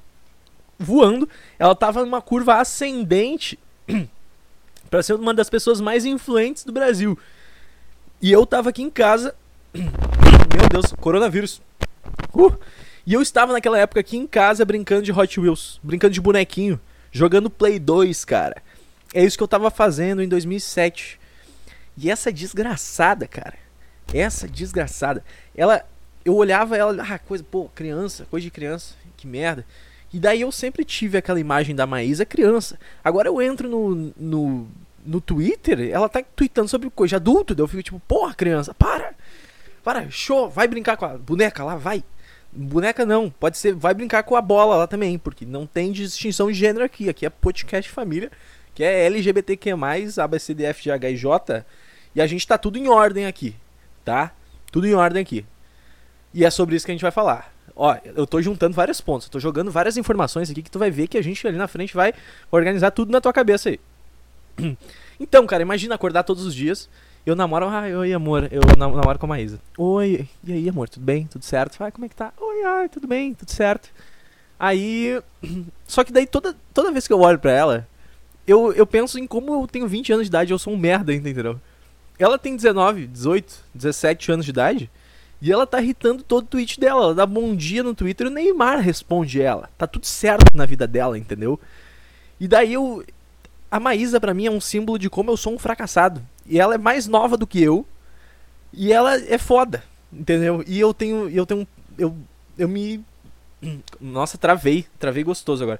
voando, 0.79 1.29
ela 1.59 1.73
estava 1.73 2.03
numa 2.03 2.21
curva 2.21 2.55
ascendente 2.55 3.59
para 4.89 5.03
ser 5.03 5.13
uma 5.13 5.33
das 5.33 5.49
pessoas 5.49 5.79
mais 5.79 6.05
influentes 6.05 6.63
do 6.63 6.71
Brasil. 6.71 7.17
E 8.21 8.31
eu 8.31 8.43
estava 8.43 8.69
aqui 8.69 8.81
em 8.81 8.89
casa, 8.89 9.35
meu 9.73 10.69
Deus, 10.71 10.91
coronavírus. 10.99 11.61
Uh, 12.33 12.57
e 13.05 13.13
eu 13.13 13.21
estava 13.21 13.53
naquela 13.53 13.77
época 13.77 13.99
aqui 13.99 14.17
em 14.17 14.25
casa 14.25 14.65
brincando 14.65 15.03
de 15.03 15.11
Hot 15.11 15.39
Wheels, 15.39 15.79
brincando 15.83 16.13
de 16.13 16.21
bonequinho, 16.21 16.79
jogando 17.11 17.49
Play 17.49 17.77
2, 17.77 18.25
cara. 18.25 18.61
É 19.13 19.23
isso 19.23 19.37
que 19.37 19.43
eu 19.43 19.47
tava 19.47 19.69
fazendo 19.69 20.23
em 20.23 20.27
2007. 20.27 21.19
E 21.95 22.09
essa 22.09 22.31
desgraçada, 22.31 23.27
cara. 23.27 23.53
Essa 24.13 24.47
desgraçada. 24.47 25.23
Ela. 25.55 25.85
Eu 26.25 26.35
olhava 26.35 26.75
ela. 26.75 27.03
Ah, 27.07 27.19
coisa. 27.19 27.43
Pô, 27.43 27.69
criança. 27.69 28.25
Coisa 28.29 28.43
de 28.43 28.51
criança. 28.51 28.95
Que 29.15 29.27
merda. 29.27 29.63
E 30.11 30.19
daí 30.19 30.41
eu 30.41 30.51
sempre 30.51 30.83
tive 30.83 31.17
aquela 31.17 31.39
imagem 31.39 31.75
da 31.75 31.85
Maísa 31.85 32.25
criança. 32.25 32.79
Agora 33.03 33.27
eu 33.27 33.41
entro 33.41 33.69
no, 33.69 34.13
no, 34.17 34.67
no 35.05 35.21
Twitter, 35.21 35.89
ela 35.91 36.07
tá 36.07 36.23
tweetando 36.23 36.67
sobre 36.67 36.89
coisa 36.89 37.11
de 37.11 37.15
adulto. 37.15 37.53
Daí 37.53 37.63
eu 37.63 37.67
fico 37.67 37.83
tipo, 37.83 37.99
porra, 38.07 38.33
criança, 38.33 38.73
para! 38.73 39.13
Para, 39.83 40.09
show, 40.09 40.49
vai 40.49 40.67
brincar 40.67 40.97
com 40.97 41.05
a 41.05 41.17
boneca 41.17 41.63
lá, 41.63 41.75
vai. 41.75 42.03
Boneca 42.51 43.05
não, 43.05 43.29
pode 43.29 43.57
ser, 43.57 43.75
vai 43.75 43.93
brincar 43.93 44.23
com 44.23 44.35
a 44.35 44.41
bola 44.41 44.77
lá 44.77 44.87
também, 44.87 45.17
porque 45.19 45.45
não 45.45 45.67
tem 45.67 45.91
distinção 45.91 46.47
de 46.47 46.53
gênero 46.53 46.83
aqui. 46.83 47.09
Aqui 47.09 47.25
é 47.25 47.29
podcast 47.29 47.91
família, 47.91 48.31
que 48.73 48.83
é 48.83 49.05
LGBTQ+, 49.05 49.71
ABCDFGHIJ, 50.17 51.25
e 52.15 52.21
a 52.21 52.25
gente 52.25 52.47
tá 52.47 52.57
tudo 52.57 52.79
em 52.79 52.87
ordem 52.87 53.25
aqui, 53.27 53.53
tá? 54.03 54.31
Tudo 54.71 54.87
em 54.87 54.95
ordem 54.95 55.21
aqui. 55.21 55.45
E 56.35 56.43
é 56.43 56.49
sobre 56.49 56.75
isso 56.75 56.85
que 56.85 56.91
a 56.91 56.93
gente 56.93 57.01
vai 57.01 57.11
falar. 57.11 57.49
Ó, 57.73 57.95
eu 58.03 58.27
tô 58.27 58.41
juntando 58.41 58.75
vários 58.75 58.99
pontos, 58.99 59.29
tô 59.29 59.39
jogando 59.39 59.71
várias 59.71 59.95
informações 59.95 60.51
aqui 60.51 60.61
que 60.61 60.69
tu 60.69 60.77
vai 60.77 60.91
ver 60.91 61.07
que 61.07 61.17
a 61.17 61.23
gente 61.23 61.47
ali 61.47 61.57
na 61.57 61.65
frente 61.65 61.95
vai 61.95 62.13
organizar 62.51 62.91
tudo 62.91 63.09
na 63.09 63.21
tua 63.21 63.31
cabeça 63.31 63.69
aí. 63.69 63.79
Então, 65.17 65.47
cara, 65.47 65.61
imagina 65.61 65.95
acordar 65.95 66.23
todos 66.23 66.45
os 66.45 66.53
dias. 66.53 66.89
Eu 67.25 67.37
namoro, 67.37 67.69
ai, 67.69 67.95
oi, 67.95 68.11
amor. 68.11 68.49
Eu 68.51 68.61
namoro 68.77 69.17
com 69.17 69.25
a 69.25 69.29
Maísa. 69.29 69.61
Oi, 69.77 70.27
e 70.43 70.51
aí, 70.51 70.67
amor, 70.67 70.89
tudo 70.89 71.03
bem? 71.03 71.25
Tudo 71.25 71.45
certo? 71.45 71.81
Ai, 71.81 71.89
como 71.89 72.05
é 72.05 72.09
que 72.09 72.15
tá? 72.17 72.33
Oi, 72.37 72.63
ai, 72.65 72.89
tudo 72.89 73.07
bem, 73.07 73.33
tudo 73.33 73.49
certo. 73.49 73.89
Aí. 74.59 75.17
Só 75.87 76.03
que 76.03 76.11
daí 76.11 76.27
toda, 76.27 76.53
toda 76.73 76.91
vez 76.91 77.07
que 77.07 77.13
eu 77.13 77.21
olho 77.21 77.39
pra 77.39 77.51
ela, 77.53 77.87
eu, 78.45 78.73
eu 78.73 78.85
penso 78.85 79.17
em 79.17 79.25
como 79.25 79.53
eu 79.53 79.67
tenho 79.67 79.87
20 79.87 80.11
anos 80.11 80.25
de 80.25 80.31
idade 80.31 80.51
eu 80.51 80.59
sou 80.59 80.73
um 80.73 80.77
merda, 80.77 81.13
entendeu? 81.13 81.61
Ela 82.19 82.37
tem 82.37 82.57
19, 82.57 83.07
18, 83.07 83.55
17 83.73 84.33
anos 84.33 84.43
de 84.43 84.51
idade. 84.51 84.91
E 85.45 85.51
ela 85.51 85.67
tá 85.67 85.79
irritando 85.79 86.23
todo 86.23 86.45
o 86.45 86.47
tweet 86.47 86.79
dela. 86.79 87.03
Ela 87.03 87.13
dá 87.13 87.23
bom 87.23 87.55
dia 87.55 87.83
no 87.83 87.93
Twitter 87.93 88.25
e 88.25 88.29
o 88.31 88.33
Neymar 88.33 88.79
responde 88.79 89.39
ela. 89.39 89.69
Tá 89.77 89.85
tudo 89.85 90.03
certo 90.07 90.57
na 90.57 90.65
vida 90.65 90.87
dela, 90.87 91.19
entendeu? 91.19 91.59
E 92.39 92.47
daí 92.47 92.73
eu. 92.73 93.05
A 93.69 93.79
Maísa, 93.79 94.19
para 94.19 94.33
mim, 94.33 94.47
é 94.47 94.49
um 94.49 94.59
símbolo 94.59 94.97
de 94.97 95.07
como 95.07 95.29
eu 95.29 95.37
sou 95.37 95.53
um 95.53 95.59
fracassado. 95.59 96.19
E 96.47 96.59
ela 96.59 96.73
é 96.73 96.79
mais 96.79 97.05
nova 97.05 97.37
do 97.37 97.45
que 97.45 97.61
eu. 97.61 97.85
E 98.73 98.91
ela 98.91 99.17
é 99.17 99.37
foda, 99.37 99.83
entendeu? 100.11 100.63
E 100.65 100.79
eu 100.79 100.95
tenho. 100.95 101.29
Eu 101.29 101.45
tenho. 101.45 101.67
Eu, 101.95 102.17
eu 102.57 102.67
me. 102.67 103.05
Nossa, 104.01 104.39
travei. 104.39 104.87
Travei 104.97 105.23
gostoso 105.23 105.61
agora. 105.61 105.79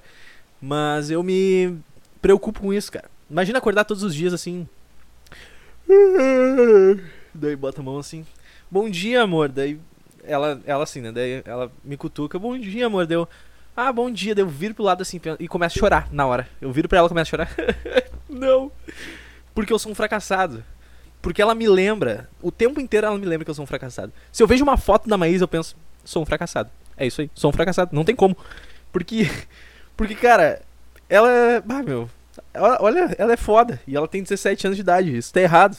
Mas 0.62 1.10
eu 1.10 1.24
me 1.24 1.76
preocupo 2.22 2.60
com 2.60 2.72
isso, 2.72 2.92
cara. 2.92 3.10
Imagina 3.28 3.58
acordar 3.58 3.82
todos 3.82 4.04
os 4.04 4.14
dias 4.14 4.32
assim. 4.32 4.68
Daí 7.36 7.56
bota 7.56 7.80
a 7.80 7.84
mão 7.84 7.98
assim. 7.98 8.24
Bom 8.70 8.88
dia, 8.88 9.22
amor. 9.22 9.48
Daí 9.48 9.78
ela, 10.24 10.60
ela 10.66 10.82
assim, 10.82 11.00
né? 11.00 11.12
Daí 11.12 11.42
ela 11.44 11.70
me 11.84 11.96
cutuca. 11.96 12.38
Bom 12.38 12.58
dia, 12.58 12.86
amor. 12.86 13.06
Deu. 13.06 13.28
Ah, 13.76 13.92
bom 13.92 14.10
dia. 14.10 14.34
Daí 14.34 14.42
eu 14.42 14.48
viro 14.48 14.74
pro 14.74 14.84
lado 14.84 15.02
assim 15.02 15.20
e 15.38 15.46
começo 15.46 15.78
a 15.78 15.80
chorar 15.80 16.08
na 16.12 16.26
hora. 16.26 16.48
Eu 16.60 16.72
viro 16.72 16.88
pra 16.88 16.98
ela 16.98 17.06
e 17.06 17.08
começo 17.08 17.28
a 17.28 17.30
chorar. 17.30 17.50
Não. 18.28 18.72
Porque 19.54 19.72
eu 19.72 19.78
sou 19.78 19.92
um 19.92 19.94
fracassado. 19.94 20.64
Porque 21.22 21.42
ela 21.42 21.54
me 21.54 21.68
lembra. 21.68 22.28
O 22.40 22.50
tempo 22.50 22.80
inteiro 22.80 23.06
ela 23.06 23.18
me 23.18 23.26
lembra 23.26 23.44
que 23.44 23.50
eu 23.50 23.54
sou 23.54 23.64
um 23.64 23.66
fracassado. 23.66 24.12
Se 24.30 24.42
eu 24.42 24.46
vejo 24.46 24.62
uma 24.62 24.76
foto 24.76 25.08
da 25.08 25.16
Maísa, 25.16 25.44
eu 25.44 25.48
penso, 25.48 25.76
sou 26.04 26.22
um 26.22 26.26
fracassado. 26.26 26.70
É 26.96 27.06
isso 27.06 27.20
aí, 27.20 27.30
sou 27.34 27.50
um 27.50 27.52
fracassado. 27.52 27.94
Não 27.94 28.04
tem 28.04 28.14
como. 28.14 28.36
Porque. 28.92 29.30
Porque, 29.96 30.14
cara, 30.14 30.62
ela. 31.08 31.28
Ah, 31.68 31.82
meu. 31.82 32.08
Olha, 32.54 33.14
ela 33.18 33.32
é 33.32 33.36
foda. 33.36 33.80
E 33.86 33.96
ela 33.96 34.06
tem 34.06 34.22
17 34.22 34.66
anos 34.66 34.76
de 34.76 34.82
idade. 34.82 35.16
Isso 35.16 35.32
tá 35.32 35.40
errado. 35.40 35.76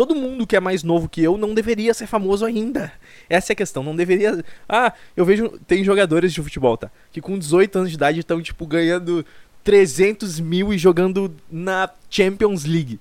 Todo 0.00 0.14
mundo 0.14 0.46
que 0.46 0.56
é 0.56 0.60
mais 0.60 0.82
novo 0.82 1.10
que 1.10 1.22
eu 1.22 1.36
não 1.36 1.52
deveria 1.52 1.92
ser 1.92 2.06
famoso 2.06 2.46
ainda. 2.46 2.90
Essa 3.28 3.52
é 3.52 3.54
a 3.54 3.56
questão, 3.56 3.82
não 3.82 3.94
deveria. 3.94 4.42
Ah, 4.66 4.94
eu 5.14 5.26
vejo. 5.26 5.50
Tem 5.66 5.84
jogadores 5.84 6.32
de 6.32 6.40
futebol, 6.40 6.74
tá? 6.74 6.90
Que 7.12 7.20
com 7.20 7.38
18 7.38 7.80
anos 7.80 7.90
de 7.90 7.96
idade 7.96 8.20
estão, 8.20 8.40
tipo, 8.40 8.66
ganhando 8.66 9.26
300 9.62 10.40
mil 10.40 10.72
e 10.72 10.78
jogando 10.78 11.36
na 11.50 11.90
Champions 12.08 12.64
League. 12.64 12.98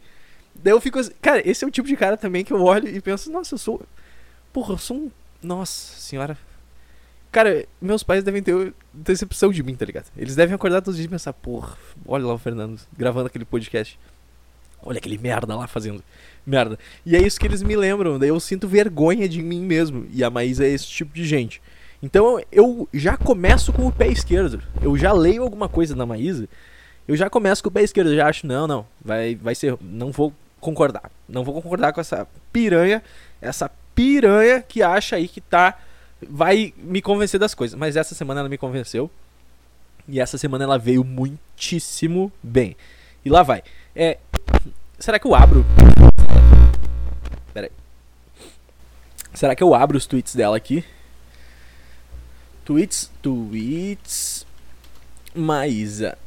Daí 0.54 0.74
eu 0.74 0.82
fico 0.82 1.00
assim. 1.00 1.14
Cara, 1.22 1.42
esse 1.50 1.64
é 1.64 1.68
o 1.70 1.72
tipo 1.72 1.88
de 1.88 1.96
cara 1.96 2.18
também 2.18 2.44
que 2.44 2.52
eu 2.52 2.62
olho 2.62 2.90
e 2.90 3.00
penso, 3.00 3.32
nossa, 3.32 3.54
eu 3.54 3.60
sou. 3.60 3.82
Porra, 4.52 4.74
eu 4.74 4.78
sou 4.78 4.98
um. 4.98 5.12
Nossa 5.42 5.98
senhora. 5.98 6.38
Cara, 7.32 7.66
meus 7.82 8.04
pais 8.04 8.26
devem 8.26 8.44
ter 8.44 8.74
decepção 8.94 9.54
de 9.54 9.64
mim, 9.64 9.74
tá 9.74 9.86
ligado? 9.86 10.12
Eles 10.18 10.36
devem 10.36 10.54
acordar 10.54 10.82
todos 10.82 10.96
os 10.96 10.98
dias 10.98 11.06
e 11.06 11.10
pensar, 11.10 11.32
porra, 11.32 11.78
olha 12.06 12.26
lá 12.26 12.34
o 12.34 12.38
Fernando 12.38 12.78
gravando 12.98 13.28
aquele 13.28 13.46
podcast. 13.46 13.98
Olha 14.84 14.98
aquele 14.98 15.18
merda 15.18 15.56
lá 15.56 15.68
fazendo 15.68 16.04
merda. 16.46 16.80
E 17.06 17.16
é 17.16 17.22
isso 17.22 17.40
que 17.40 17.46
eles 17.46 17.62
me 17.62 17.76
lembram. 17.76 18.18
Daí 18.18 18.30
eu 18.30 18.40
sinto 18.40 18.68
vergonha 18.68 19.28
de 19.28 19.42
mim 19.42 19.62
mesmo. 19.62 20.08
E 20.12 20.24
a 20.24 20.30
Maísa 20.30 20.66
é 20.66 20.70
esse 20.70 20.88
tipo 20.88 21.14
de 21.14 21.26
gente. 21.26 21.62
Então 22.02 22.42
eu 22.52 22.88
já 22.94 23.18
começo 23.18 23.74
com 23.74 23.86
o 23.88 23.92
pé 23.92 24.08
esquerdo. 24.08 24.62
Eu 24.82 24.98
já 24.98 25.12
leio 25.12 25.44
alguma 25.44 25.68
coisa 25.68 25.96
na 25.96 26.06
Maísa. 26.06 26.48
Eu 27.08 27.16
já 27.16 27.30
começo 27.30 27.62
com 27.62 27.70
o 27.70 27.72
pé 27.72 27.84
esquerdo. 27.84 28.12
Eu 28.12 28.16
já 28.16 28.28
acho, 28.28 28.48
não, 28.48 28.68
não. 28.68 28.86
Vai, 29.04 29.36
vai 29.36 29.56
ser. 29.56 29.78
Não 29.82 30.12
vou 30.12 30.34
concordar. 30.60 31.12
Não 31.28 31.44
vou 31.44 31.54
concordar 31.54 31.94
com 31.94 32.02
essa 32.02 32.28
piranha. 32.52 33.04
Essa 33.42 33.70
piranha 33.94 34.62
que 34.62 34.82
acha 34.82 35.16
aí 35.16 35.28
que 35.28 35.42
tá. 35.42 35.78
Vai 36.28 36.74
me 36.78 37.02
convencer 37.02 37.40
das 37.40 37.54
coisas. 37.54 37.78
Mas 37.78 37.96
essa 37.96 38.16
semana 38.16 38.42
ela 38.42 38.50
me 38.50 38.58
convenceu. 38.58 39.10
E 40.08 40.20
essa 40.20 40.38
semana 40.38 40.64
ela 40.64 40.78
veio 40.78 41.04
muitíssimo 41.04 42.32
bem. 42.42 42.76
E 43.24 43.30
lá 43.30 43.44
vai. 43.44 43.62
É. 43.96 44.18
Será 45.00 45.18
que 45.18 45.26
eu 45.26 45.34
abro 45.34 45.66
Pera 47.54 47.68
aí. 47.68 47.72
Será 49.34 49.56
que 49.56 49.64
eu 49.64 49.74
abro 49.74 49.98
os 49.98 50.06
tweets 50.06 50.36
dela 50.36 50.58
aqui? 50.58 50.84
Tweets, 52.66 53.12
tweets. 53.22 54.46
Maísa. 55.34 56.18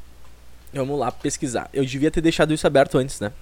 Vamos 0.73 0.99
lá 0.99 1.13
pesquisar. 1.13 1.69
Eu 1.73 1.85
devia 1.85 2.11
ter 2.11 2.21
deixado 2.21 2.55
isso 2.55 2.67
aberto 2.67 2.97
antes, 2.99 3.21
né? 3.21 3.33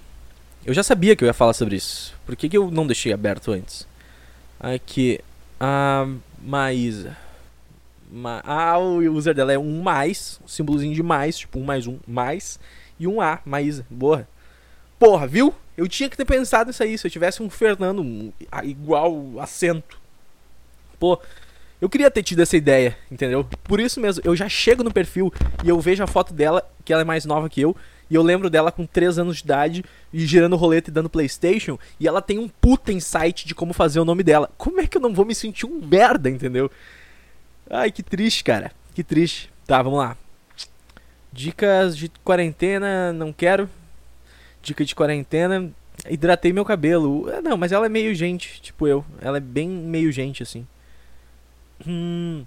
Eu 0.64 0.74
já 0.74 0.82
sabia 0.82 1.14
que 1.14 1.24
eu 1.24 1.26
ia 1.26 1.32
falar 1.32 1.52
sobre 1.52 1.76
isso. 1.76 2.14
Por 2.26 2.36
que, 2.36 2.48
que 2.48 2.56
eu 2.56 2.70
não 2.70 2.86
deixei 2.86 3.12
aberto 3.12 3.52
antes? 3.52 3.86
Aqui. 4.58 5.20
A 5.58 6.06
Maísa. 6.42 7.16
Ma 8.10 8.42
ah, 8.44 8.78
o 8.78 8.98
user 9.12 9.34
dela 9.34 9.52
é 9.52 9.58
um 9.58 9.82
mais. 9.82 10.40
Um 10.44 10.48
símbolozinho 10.48 10.94
de 10.94 11.02
mais. 11.02 11.38
Tipo 11.38 11.58
um 11.58 11.64
mais 11.64 11.86
um 11.86 11.98
mais. 12.06 12.58
E 12.98 13.06
um 13.06 13.20
A. 13.20 13.40
Maísa. 13.44 13.86
Boa. 13.88 14.26
Porra, 15.00 15.26
viu? 15.26 15.54
Eu 15.78 15.88
tinha 15.88 16.10
que 16.10 16.16
ter 16.16 16.26
pensado 16.26 16.68
nisso 16.68 16.82
aí. 16.82 16.98
Se 16.98 17.06
eu 17.06 17.10
tivesse 17.10 17.42
um 17.42 17.48
Fernando 17.48 18.32
igual 18.62 19.40
acento. 19.40 19.98
Pô, 20.98 21.18
eu 21.80 21.88
queria 21.88 22.10
ter 22.10 22.22
tido 22.22 22.42
essa 22.42 22.54
ideia, 22.54 22.98
entendeu? 23.10 23.48
Por 23.64 23.80
isso 23.80 23.98
mesmo, 23.98 24.22
eu 24.22 24.36
já 24.36 24.46
chego 24.46 24.84
no 24.84 24.92
perfil 24.92 25.32
e 25.64 25.70
eu 25.70 25.80
vejo 25.80 26.04
a 26.04 26.06
foto 26.06 26.34
dela, 26.34 26.70
que 26.84 26.92
ela 26.92 27.00
é 27.00 27.04
mais 27.04 27.24
nova 27.24 27.48
que 27.48 27.62
eu. 27.62 27.74
E 28.10 28.14
eu 28.14 28.22
lembro 28.22 28.50
dela 28.50 28.70
com 28.70 28.84
3 28.84 29.18
anos 29.20 29.38
de 29.38 29.44
idade 29.44 29.84
e 30.12 30.26
girando 30.26 30.54
roleta 30.54 30.90
e 30.90 30.92
dando 30.92 31.08
Playstation. 31.08 31.78
E 31.98 32.06
ela 32.06 32.20
tem 32.20 32.38
um 32.38 32.48
puta 32.48 32.92
insight 32.92 33.46
de 33.46 33.54
como 33.54 33.72
fazer 33.72 34.00
o 34.00 34.04
nome 34.04 34.22
dela. 34.22 34.50
Como 34.58 34.82
é 34.82 34.86
que 34.86 34.98
eu 34.98 35.00
não 35.00 35.14
vou 35.14 35.24
me 35.24 35.34
sentir 35.34 35.64
um 35.64 35.80
merda, 35.80 36.28
entendeu? 36.28 36.70
Ai, 37.70 37.90
que 37.90 38.02
triste, 38.02 38.44
cara. 38.44 38.70
Que 38.94 39.02
triste. 39.02 39.50
Tá, 39.66 39.80
vamos 39.80 40.00
lá. 40.00 40.14
Dicas 41.32 41.96
de 41.96 42.10
quarentena, 42.22 43.14
não 43.14 43.32
quero 43.32 43.70
dica 44.62 44.84
de 44.84 44.94
quarentena, 44.94 45.70
hidratei 46.08 46.52
meu 46.52 46.64
cabelo. 46.64 47.28
É, 47.30 47.40
não, 47.40 47.56
mas 47.56 47.72
ela 47.72 47.86
é 47.86 47.88
meio 47.88 48.14
gente, 48.14 48.60
tipo 48.60 48.86
eu. 48.86 49.04
Ela 49.20 49.38
é 49.38 49.40
bem 49.40 49.68
meio 49.68 50.12
gente, 50.12 50.42
assim. 50.42 50.66
Hum, 51.86 52.44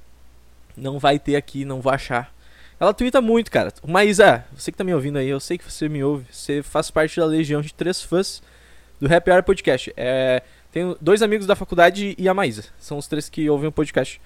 não 0.75 0.99
vai 0.99 1.19
ter 1.19 1.35
aqui, 1.35 1.65
não 1.65 1.81
vou 1.81 1.91
achar. 1.91 2.33
Ela 2.79 2.93
twitta 2.93 3.21
muito, 3.21 3.49
cara. 3.49 3.71
Maísa, 3.87 4.45
você 4.53 4.71
que 4.71 4.77
tá 4.77 4.83
me 4.83 4.93
ouvindo 4.93 5.17
aí, 5.17 5.29
eu 5.29 5.39
sei 5.39 5.57
que 5.57 5.63
você 5.63 5.87
me 5.87 6.03
ouve. 6.03 6.25
Você 6.31 6.61
faz 6.61 6.91
parte 6.91 7.19
da 7.19 7.25
legião 7.25 7.61
de 7.61 7.73
três 7.73 8.01
fãs 8.01 8.41
do 8.99 9.13
Happy 9.13 9.31
Hour 9.31 9.43
Podcast. 9.43 9.93
É, 9.95 10.41
tenho 10.71 10.97
dois 10.99 11.21
amigos 11.21 11.45
da 11.45 11.55
faculdade 11.55 12.15
e 12.17 12.27
a 12.27 12.33
Maísa. 12.33 12.65
São 12.79 12.97
os 12.97 13.07
três 13.07 13.29
que 13.29 13.49
ouvem 13.49 13.69
o 13.69 13.71
podcast. 13.71 14.19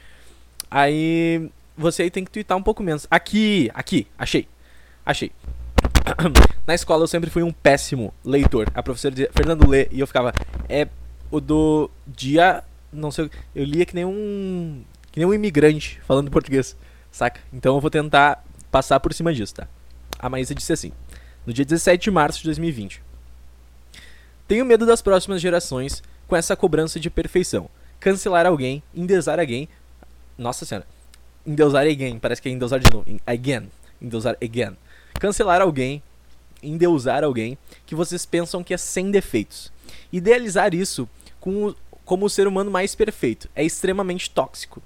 Aí 0.72 1.50
você 1.78 2.04
aí 2.04 2.10
tem 2.10 2.26
que 2.26 2.32
twittar 2.32 2.58
um 2.58 2.64
pouco 2.64 2.82
menos. 2.82 3.06
Aqui, 3.12 3.70
aqui, 3.74 4.08
achei. 4.18 4.48
Achei. 5.06 5.32
Na 6.66 6.74
escola 6.74 7.04
eu 7.04 7.08
sempre 7.08 7.30
fui 7.30 7.44
um 7.44 7.52
péssimo 7.52 8.14
leitor. 8.24 8.70
A 8.74 8.84
professora 8.84 9.14
dizia, 9.14 9.30
Fernando 9.34 9.68
lê, 9.68 9.88
e 9.92 10.00
eu 10.00 10.08
ficava, 10.08 10.34
é 10.70 10.88
o 11.32 11.40
do 11.40 11.90
dia, 12.06 12.64
não 12.92 13.12
sei, 13.12 13.30
eu 13.56 13.64
lia 13.64 13.86
que 13.86 13.96
nem 13.96 14.06
um, 14.06 14.84
que 15.12 15.20
nem 15.20 15.28
um 15.28 15.34
imigrante 15.34 16.00
falando 16.06 16.32
português, 16.32 16.76
saca? 17.12 17.42
Então 17.52 17.76
eu 17.76 17.82
vou 17.82 17.90
tentar 17.90 18.44
passar 18.72 19.00
por 19.00 19.14
cima 19.14 19.34
disso, 19.34 19.56
tá? 19.56 19.68
A 20.20 20.30
Maísa 20.30 20.56
disse 20.56 20.74
assim, 20.74 20.92
no 21.46 21.54
dia 21.54 21.66
17 21.66 22.04
de 22.04 22.12
março 22.12 22.40
de 22.40 22.46
2020. 22.46 23.02
Tenho 24.48 24.66
medo 24.66 24.86
das 24.86 25.02
próximas 25.02 25.42
gerações 25.42 26.02
com 26.28 26.36
essa 26.36 26.56
cobrança 26.56 27.00
de 27.00 27.10
perfeição. 27.10 27.70
Cancelar 28.00 28.46
alguém, 28.46 28.82
endeusar 28.96 29.40
alguém. 29.40 29.68
Nossa 30.38 30.66
senhora. 30.66 30.88
Endeusar 31.46 31.86
alguém, 31.86 32.18
parece 32.18 32.42
que 32.42 32.48
é 32.48 32.52
endeusar 32.52 32.80
de 32.80 32.92
novo. 32.94 33.06
Again. 33.26 33.70
Endeusar 34.02 34.38
again 34.42 34.78
cancelar 35.20 35.62
alguém, 35.62 36.02
endeusar 36.62 37.24
alguém 37.24 37.58
que 37.86 37.96
vocês 37.96 38.26
pensam 38.26 38.64
que 38.64 38.74
é 38.74 38.78
sem 38.78 39.12
defeitos. 39.12 39.72
Idealizar 40.12 40.74
isso 40.74 41.08
com 41.40 41.68
o, 41.68 41.76
como 42.06 42.26
o 42.26 42.30
ser 42.30 42.48
humano 42.48 42.72
mais 42.72 42.96
perfeito 42.96 43.50
é 43.56 43.64
extremamente 43.64 44.30
tóxico. 44.30 44.82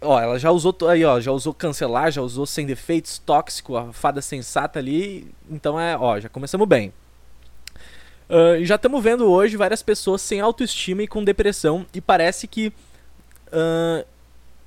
Ó, 0.00 0.20
ela 0.20 0.38
já 0.38 0.50
usou 0.50 0.76
aí, 0.88 1.04
ó, 1.04 1.20
já 1.20 1.32
usou 1.32 1.54
cancelar, 1.54 2.10
já 2.10 2.20
usou 2.20 2.46
sem 2.46 2.66
defeitos, 2.66 3.18
tóxico, 3.18 3.76
a 3.76 3.92
fada 3.92 4.20
sensata 4.20 4.78
ali. 4.78 5.32
Então 5.50 5.80
é, 5.80 5.96
ó, 5.96 6.20
já 6.20 6.28
começamos 6.28 6.68
bem. 6.68 6.92
Uh, 8.28 8.64
já 8.64 8.74
estamos 8.74 9.02
vendo 9.02 9.30
hoje 9.30 9.56
várias 9.56 9.82
pessoas 9.82 10.20
sem 10.20 10.40
autoestima 10.40 11.02
e 11.02 11.06
com 11.06 11.22
depressão 11.22 11.86
e 11.94 12.00
parece 12.00 12.48
que 12.48 12.72
uh, 13.48 14.04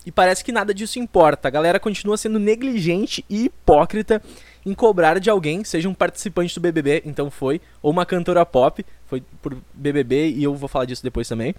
e 0.06 0.12
parece 0.12 0.44
que 0.44 0.52
nada 0.52 0.74
disso 0.74 1.00
importa. 1.00 1.48
A 1.48 1.52
galera 1.52 1.80
continua 1.80 2.18
sendo 2.18 2.40
negligente 2.40 3.24
e 3.30 3.46
hipócrita 3.46 4.22
em 4.66 4.74
cobrar 4.74 5.20
de 5.20 5.30
alguém, 5.30 5.64
seja 5.64 5.90
um 5.90 5.94
participante 5.94 6.54
do 6.54 6.62
BBB, 6.62 7.04
então 7.06 7.32
foi, 7.32 7.62
ou 7.82 7.92
uma 7.92 8.06
cantora 8.06 8.46
pop, 8.46 8.86
foi 9.06 9.24
por 9.42 9.58
BBB 9.74 10.30
e 10.30 10.44
eu 10.44 10.54
vou 10.56 10.68
falar 10.68 10.86
disso 10.86 11.04
depois 11.04 11.28
também. 11.28 11.56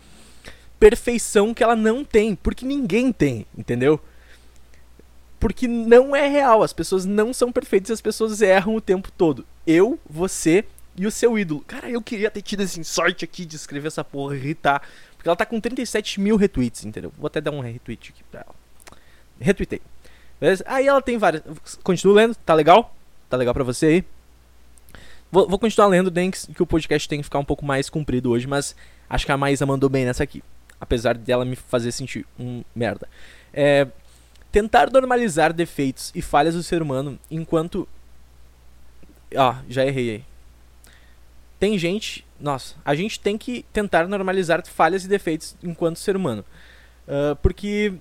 Perfeição 0.78 1.52
que 1.52 1.62
ela 1.62 1.76
não 1.76 2.04
tem, 2.04 2.34
porque 2.34 2.64
ninguém 2.64 3.12
tem, 3.12 3.46
entendeu? 3.56 4.00
Porque 5.38 5.66
não 5.66 6.14
é 6.14 6.28
real, 6.28 6.62
as 6.62 6.72
pessoas 6.72 7.06
não 7.06 7.32
são 7.32 7.50
perfeitas, 7.50 7.90
as 7.90 8.00
pessoas 8.00 8.42
erram 8.42 8.74
o 8.74 8.80
tempo 8.80 9.10
todo. 9.10 9.46
Eu, 9.66 9.98
você 10.08 10.64
e 10.96 11.06
o 11.06 11.10
seu 11.10 11.38
ídolo. 11.38 11.64
Cara, 11.66 11.88
eu 11.88 12.02
queria 12.02 12.30
ter 12.30 12.42
tido 12.42 12.62
assim, 12.62 12.82
sorte 12.82 13.24
aqui 13.24 13.46
de 13.46 13.56
escrever 13.56 13.88
essa 13.88 14.04
porra 14.04 14.36
irritar. 14.36 14.82
Porque 15.20 15.28
ela 15.28 15.36
tá 15.36 15.44
com 15.44 15.60
37 15.60 16.18
mil 16.18 16.34
retweets, 16.36 16.82
entendeu? 16.82 17.12
Vou 17.18 17.26
até 17.26 17.42
dar 17.42 17.50
um 17.50 17.60
retweet 17.60 18.10
aqui 18.10 18.24
pra 18.30 18.40
ela. 18.40 18.54
Retweetei. 19.38 19.82
Beleza? 20.40 20.64
Aí 20.66 20.86
ela 20.86 21.02
tem 21.02 21.18
várias. 21.18 21.42
Continuo 21.84 22.14
lendo, 22.14 22.34
tá 22.36 22.54
legal? 22.54 22.96
Tá 23.28 23.36
legal 23.36 23.52
pra 23.52 23.62
você 23.62 23.84
aí? 23.84 24.04
Vou, 25.30 25.46
vou 25.46 25.58
continuar 25.58 25.88
lendo, 25.88 26.10
nem 26.10 26.30
que, 26.30 26.62
o 26.62 26.66
podcast 26.66 27.06
tem 27.06 27.18
que 27.18 27.24
ficar 27.24 27.38
um 27.38 27.44
pouco 27.44 27.66
mais 27.66 27.90
comprido 27.90 28.30
hoje, 28.30 28.46
mas 28.46 28.74
acho 29.10 29.26
que 29.26 29.30
a 29.30 29.36
Maísa 29.36 29.66
mandou 29.66 29.90
bem 29.90 30.06
nessa 30.06 30.22
aqui. 30.22 30.42
Apesar 30.80 31.18
dela 31.18 31.44
me 31.44 31.54
fazer 31.54 31.92
sentir 31.92 32.26
um 32.38 32.64
merda. 32.74 33.06
É, 33.52 33.86
tentar 34.50 34.90
normalizar 34.90 35.52
defeitos 35.52 36.10
e 36.14 36.22
falhas 36.22 36.54
do 36.54 36.62
ser 36.62 36.80
humano 36.80 37.18
enquanto. 37.30 37.86
Ó, 39.36 39.54
já 39.68 39.84
errei 39.84 40.10
aí. 40.12 40.24
Tem 41.58 41.76
gente. 41.76 42.24
Nossa, 42.40 42.74
a 42.84 42.94
gente 42.94 43.20
tem 43.20 43.36
que 43.36 43.64
tentar 43.72 44.08
normalizar 44.08 44.66
falhas 44.66 45.04
e 45.04 45.08
defeitos 45.08 45.54
enquanto 45.62 45.98
ser 45.98 46.16
humano. 46.16 46.44
Uh, 47.06 47.36
porque 47.36 47.94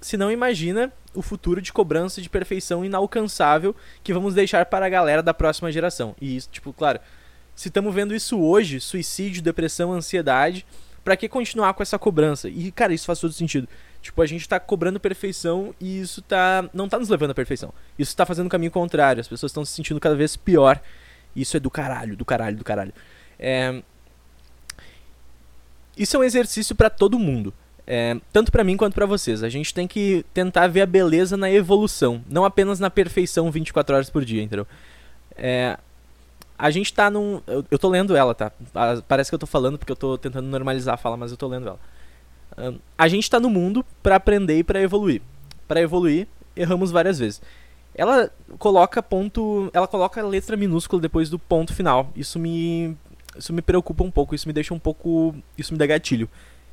se 0.00 0.16
não 0.16 0.30
imagina 0.30 0.92
o 1.14 1.20
futuro 1.20 1.60
de 1.60 1.72
cobrança 1.72 2.22
de 2.22 2.30
perfeição 2.30 2.84
inalcançável 2.84 3.76
que 4.02 4.14
vamos 4.14 4.34
deixar 4.34 4.64
para 4.66 4.86
a 4.86 4.88
galera 4.88 5.22
da 5.22 5.34
próxima 5.34 5.70
geração. 5.70 6.16
E 6.20 6.36
isso, 6.36 6.48
tipo, 6.50 6.72
claro, 6.72 6.98
se 7.54 7.68
estamos 7.68 7.94
vendo 7.94 8.14
isso 8.14 8.40
hoje, 8.40 8.80
suicídio, 8.80 9.42
depressão, 9.42 9.92
ansiedade, 9.92 10.64
para 11.04 11.16
que 11.16 11.28
continuar 11.28 11.74
com 11.74 11.82
essa 11.82 11.98
cobrança? 11.98 12.48
E, 12.48 12.72
cara, 12.72 12.94
isso 12.94 13.04
faz 13.04 13.18
todo 13.18 13.32
sentido. 13.32 13.68
Tipo, 14.00 14.22
a 14.22 14.26
gente 14.26 14.48
tá 14.48 14.58
cobrando 14.58 14.98
perfeição 14.98 15.74
e 15.78 16.00
isso 16.00 16.22
tá 16.22 16.68
não 16.72 16.88
tá 16.88 16.98
nos 16.98 17.08
levando 17.08 17.32
à 17.32 17.34
perfeição. 17.34 17.74
Isso 17.98 18.16
tá 18.16 18.24
fazendo 18.24 18.46
o 18.46 18.50
caminho 18.50 18.70
contrário. 18.70 19.20
As 19.20 19.28
pessoas 19.28 19.50
estão 19.50 19.64
se 19.64 19.72
sentindo 19.72 20.00
cada 20.00 20.16
vez 20.16 20.36
pior 20.36 20.80
isso 21.34 21.56
é 21.56 21.60
do 21.60 21.70
caralho, 21.70 22.16
do 22.16 22.24
caralho, 22.24 22.56
do 22.56 22.64
caralho. 22.64 22.92
É... 23.42 23.82
Isso 25.98 26.16
é 26.16 26.20
um 26.20 26.24
exercício 26.24 26.76
para 26.76 26.88
todo 26.88 27.18
mundo. 27.18 27.52
É, 27.84 28.16
tanto 28.32 28.52
para 28.52 28.62
mim 28.62 28.76
quanto 28.76 28.94
para 28.94 29.04
vocês. 29.04 29.42
A 29.42 29.48
gente 29.48 29.74
tem 29.74 29.88
que 29.88 30.24
tentar 30.32 30.68
ver 30.68 30.82
a 30.82 30.86
beleza 30.86 31.36
na 31.36 31.50
evolução, 31.50 32.22
não 32.30 32.44
apenas 32.44 32.78
na 32.78 32.88
perfeição 32.88 33.50
24 33.50 33.96
horas 33.96 34.08
por 34.08 34.24
dia, 34.24 34.42
entendeu? 34.42 34.66
É, 35.36 35.76
a 36.56 36.70
gente 36.70 36.94
tá 36.94 37.10
num. 37.10 37.42
Eu, 37.44 37.64
eu 37.68 37.78
tô 37.78 37.88
lendo 37.88 38.14
ela, 38.14 38.34
tá? 38.34 38.52
Parece 39.08 39.30
que 39.30 39.34
eu 39.34 39.38
tô 39.38 39.46
falando 39.46 39.78
porque 39.78 39.90
eu 39.90 39.96
tô 39.96 40.16
tentando 40.16 40.46
normalizar 40.46 40.94
a 40.94 40.96
fala, 40.96 41.16
mas 41.16 41.32
eu 41.32 41.36
tô 41.36 41.48
lendo 41.48 41.66
ela. 41.66 41.80
A 42.96 43.08
gente 43.08 43.28
tá 43.28 43.40
no 43.40 43.50
mundo 43.50 43.84
para 44.02 44.16
aprender 44.16 44.58
e 44.58 44.64
para 44.64 44.80
evoluir. 44.80 45.20
Para 45.66 45.80
evoluir, 45.80 46.28
erramos 46.54 46.92
várias 46.92 47.18
vezes. 47.18 47.42
Ela 47.94 48.30
coloca 48.58 49.02
ponto, 49.02 49.70
ela 49.72 49.88
coloca 49.88 50.22
letra 50.22 50.56
minúscula 50.56 51.02
depois 51.02 51.28
do 51.28 51.38
ponto 51.38 51.74
final. 51.74 52.10
Isso 52.14 52.38
me 52.38 52.96
isso 53.36 53.52
me 53.52 53.62
preocupa 53.62 54.04
um 54.04 54.10
pouco, 54.10 54.34
isso 54.34 54.46
me 54.46 54.52
deixa 54.52 54.74
um 54.74 54.78
pouco, 54.78 55.34
isso 55.56 55.72
me 55.72 55.78
dá 55.78 55.86
gatilho. 55.86 56.28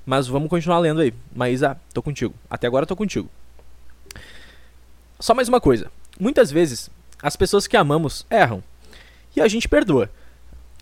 Mas 0.06 0.28
vamos 0.28 0.50
continuar 0.50 0.80
lendo 0.80 1.02
aí. 1.02 1.13
Maísa, 1.36 1.80
tô 1.93 2.02
contigo. 2.02 2.34
Até 2.50 2.67
agora 2.67 2.86
tô 2.86 2.95
contigo. 2.95 3.30
Só 5.19 5.34
mais 5.34 5.48
uma 5.50 5.62
coisa. 5.62 5.91
Muitas 6.19 6.52
vezes 6.52 6.89
as 7.22 7.36
pessoas 7.36 7.67
que 7.67 7.78
amamos 7.78 8.26
erram. 8.30 8.63
E 9.36 9.41
a 9.41 9.48
gente 9.48 9.67
perdoa. 9.67 10.10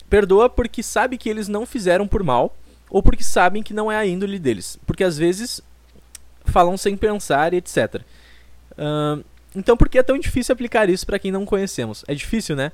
Perdoa 0.09 0.49
porque 0.49 0.81
sabe 0.81 1.17
que 1.17 1.29
eles 1.29 1.47
não 1.47 1.65
fizeram 1.65 2.07
por 2.07 2.23
mal 2.23 2.55
ou 2.89 3.03
porque 3.03 3.23
sabem 3.23 3.61
que 3.61 3.73
não 3.73 3.91
é 3.91 3.97
a 3.97 4.05
índole 4.05 4.39
deles. 4.39 4.79
Porque 4.85 5.03
às 5.03 5.17
vezes 5.17 5.61
falam 6.45 6.77
sem 6.77 6.95
pensar 6.95 7.53
e 7.53 7.57
etc. 7.57 8.01
Uh, 8.71 9.23
então 9.55 9.75
por 9.75 9.89
que 9.89 9.97
é 9.97 10.03
tão 10.03 10.17
difícil 10.17 10.53
aplicar 10.53 10.89
isso 10.89 11.05
para 11.05 11.19
quem 11.19 11.31
não 11.31 11.45
conhecemos? 11.45 12.05
É 12.07 12.15
difícil, 12.15 12.55
né? 12.55 12.71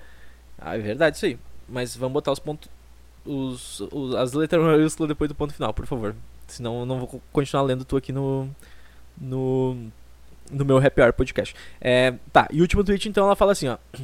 Ah, 0.59 0.75
é 0.75 0.79
verdade 0.79 1.17
isso 1.17 1.25
aí. 1.25 1.39
Mas 1.67 1.95
vamos 1.95 2.13
botar 2.13 2.31
os 2.31 2.39
pontos. 2.39 2.69
Os, 3.25 3.79
os, 3.91 4.15
as 4.15 4.33
letras 4.33 4.61
maiúsculas 4.61 5.07
depois 5.07 5.29
do 5.29 5.35
ponto 5.35 5.53
final, 5.53 5.73
por 5.73 5.85
favor. 5.85 6.15
Senão 6.47 6.81
eu 6.81 6.85
não 6.85 6.99
vou 6.99 7.21
continuar 7.31 7.63
lendo 7.63 7.85
tu 7.85 7.97
aqui 7.97 8.11
no. 8.11 8.49
No. 9.19 9.77
No 10.51 10.65
meu 10.65 10.77
Happy 10.77 11.01
Hour 11.01 11.13
podcast. 11.13 11.55
É, 11.79 12.13
tá, 12.31 12.47
e 12.51 12.59
o 12.59 12.61
último 12.61 12.83
tweet 12.83 13.07
então 13.07 13.25
ela 13.25 13.35
fala 13.35 13.53
assim, 13.53 13.67
ó. 13.67 13.77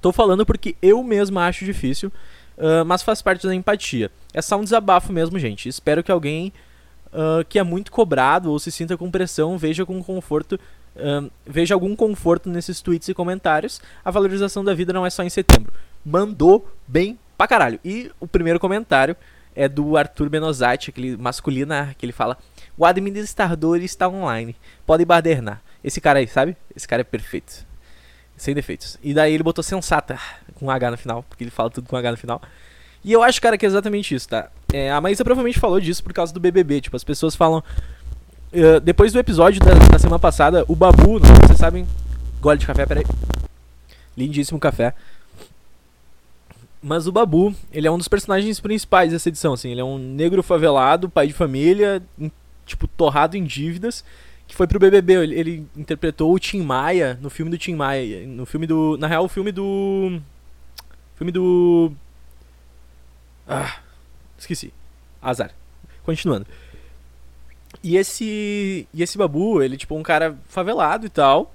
Tô 0.00 0.12
falando 0.12 0.46
porque 0.46 0.76
eu 0.80 1.02
mesma 1.02 1.46
acho 1.46 1.64
difícil, 1.64 2.12
uh, 2.56 2.84
mas 2.86 3.02
faz 3.02 3.20
parte 3.20 3.44
da 3.44 3.54
empatia. 3.54 4.12
É 4.32 4.40
só 4.40 4.56
um 4.56 4.62
desabafo 4.62 5.12
mesmo, 5.12 5.36
gente. 5.40 5.68
Espero 5.68 6.04
que 6.04 6.12
alguém 6.12 6.52
uh, 7.06 7.44
que 7.48 7.58
é 7.58 7.64
muito 7.64 7.90
cobrado 7.90 8.52
ou 8.52 8.58
se 8.60 8.70
sinta 8.70 8.96
com 8.96 9.10
pressão 9.10 9.58
veja 9.58 9.84
com 9.84 10.00
conforto 10.00 10.58
um, 10.98 11.30
veja 11.46 11.74
algum 11.74 11.94
conforto 11.94 12.48
nesses 12.50 12.80
tweets 12.80 13.08
e 13.08 13.14
comentários. 13.14 13.80
A 14.04 14.10
valorização 14.10 14.64
da 14.64 14.74
vida 14.74 14.92
não 14.92 15.06
é 15.06 15.10
só 15.10 15.22
em 15.22 15.30
setembro. 15.30 15.72
Mandou 16.04 16.68
bem 16.86 17.18
pra 17.38 17.48
caralho. 17.48 17.80
E 17.82 18.10
o 18.20 18.26
primeiro 18.26 18.60
comentário 18.60 19.16
é 19.56 19.66
do 19.68 19.96
Arthur 19.96 20.28
Benozati, 20.28 20.90
aquele 20.90 21.16
masculino 21.16 21.74
que 21.96 22.04
ele 22.04 22.12
fala: 22.12 22.36
O 22.76 22.84
administrador 22.84 23.78
está 23.78 24.08
online. 24.08 24.54
Pode 24.84 25.04
badernar. 25.04 25.62
Esse 25.82 26.00
cara 26.00 26.18
aí, 26.18 26.26
sabe? 26.26 26.56
Esse 26.76 26.86
cara 26.86 27.00
é 27.00 27.04
perfeito. 27.04 27.66
Sem 28.36 28.54
defeitos. 28.54 28.98
E 29.02 29.14
daí 29.14 29.32
ele 29.32 29.42
botou 29.42 29.64
sensata 29.64 30.18
com 30.54 30.70
H 30.70 30.90
no 30.90 30.98
final, 30.98 31.22
porque 31.22 31.44
ele 31.44 31.50
fala 31.50 31.70
tudo 31.70 31.88
com 31.88 31.96
H 31.96 32.10
no 32.10 32.16
final. 32.16 32.42
E 33.04 33.12
eu 33.12 33.22
acho, 33.22 33.40
cara, 33.40 33.56
que 33.56 33.64
é 33.64 33.68
exatamente 33.68 34.14
isso, 34.14 34.28
tá? 34.28 34.50
É, 34.72 34.90
a 34.90 35.00
Maísa 35.00 35.24
provavelmente 35.24 35.58
falou 35.58 35.80
disso 35.80 36.02
por 36.02 36.12
causa 36.12 36.32
do 36.34 36.40
BBB. 36.40 36.80
Tipo, 36.80 36.96
as 36.96 37.04
pessoas 37.04 37.34
falam: 37.34 37.62
Uh, 38.52 38.80
depois 38.80 39.12
do 39.12 39.18
episódio 39.18 39.60
da, 39.60 39.74
da, 39.74 39.98
semana 39.98 40.18
passada, 40.18 40.64
o 40.68 40.74
Babu, 40.74 41.20
não 41.20 41.34
vocês 41.46 41.58
sabem. 41.58 41.86
Gole 42.40 42.58
de 42.58 42.66
café, 42.66 42.86
peraí. 42.86 43.04
Lindíssimo 44.16 44.58
café. 44.58 44.94
Mas 46.88 47.06
o 47.06 47.12
Babu, 47.12 47.54
ele 47.70 47.86
é 47.86 47.90
um 47.90 47.98
dos 47.98 48.08
personagens 48.08 48.58
principais 48.60 49.12
dessa 49.12 49.28
edição, 49.28 49.52
assim. 49.52 49.70
Ele 49.70 49.82
é 49.82 49.84
um 49.84 49.98
negro 49.98 50.42
favelado, 50.42 51.10
pai 51.10 51.26
de 51.26 51.34
família, 51.34 52.02
em, 52.18 52.32
tipo, 52.64 52.88
torrado 52.88 53.36
em 53.36 53.44
dívidas, 53.44 54.02
que 54.46 54.56
foi 54.56 54.66
pro 54.66 54.78
BBB. 54.78 55.12
Ele, 55.12 55.34
ele, 55.38 55.66
interpretou 55.76 56.32
o 56.32 56.38
Tim 56.38 56.62
Maia 56.62 57.18
no 57.20 57.28
filme 57.28 57.50
do 57.50 57.58
Tim 57.58 57.74
Maia. 57.74 58.26
No 58.26 58.46
filme 58.46 58.66
do... 58.66 58.96
Na 58.96 59.06
real, 59.06 59.26
o 59.26 59.28
filme 59.28 59.52
do... 59.52 60.18
Filme 61.14 61.30
do... 61.30 61.92
Ah, 63.46 63.80
esqueci. 64.38 64.72
Azar. 65.20 65.50
Continuando. 66.04 66.46
E 67.84 67.98
esse, 67.98 68.88
e 68.94 69.02
esse 69.02 69.18
Babu, 69.18 69.62
ele 69.62 69.76
tipo 69.76 69.94
um 69.94 70.02
cara 70.02 70.38
favelado 70.48 71.04
e 71.04 71.10
tal, 71.10 71.54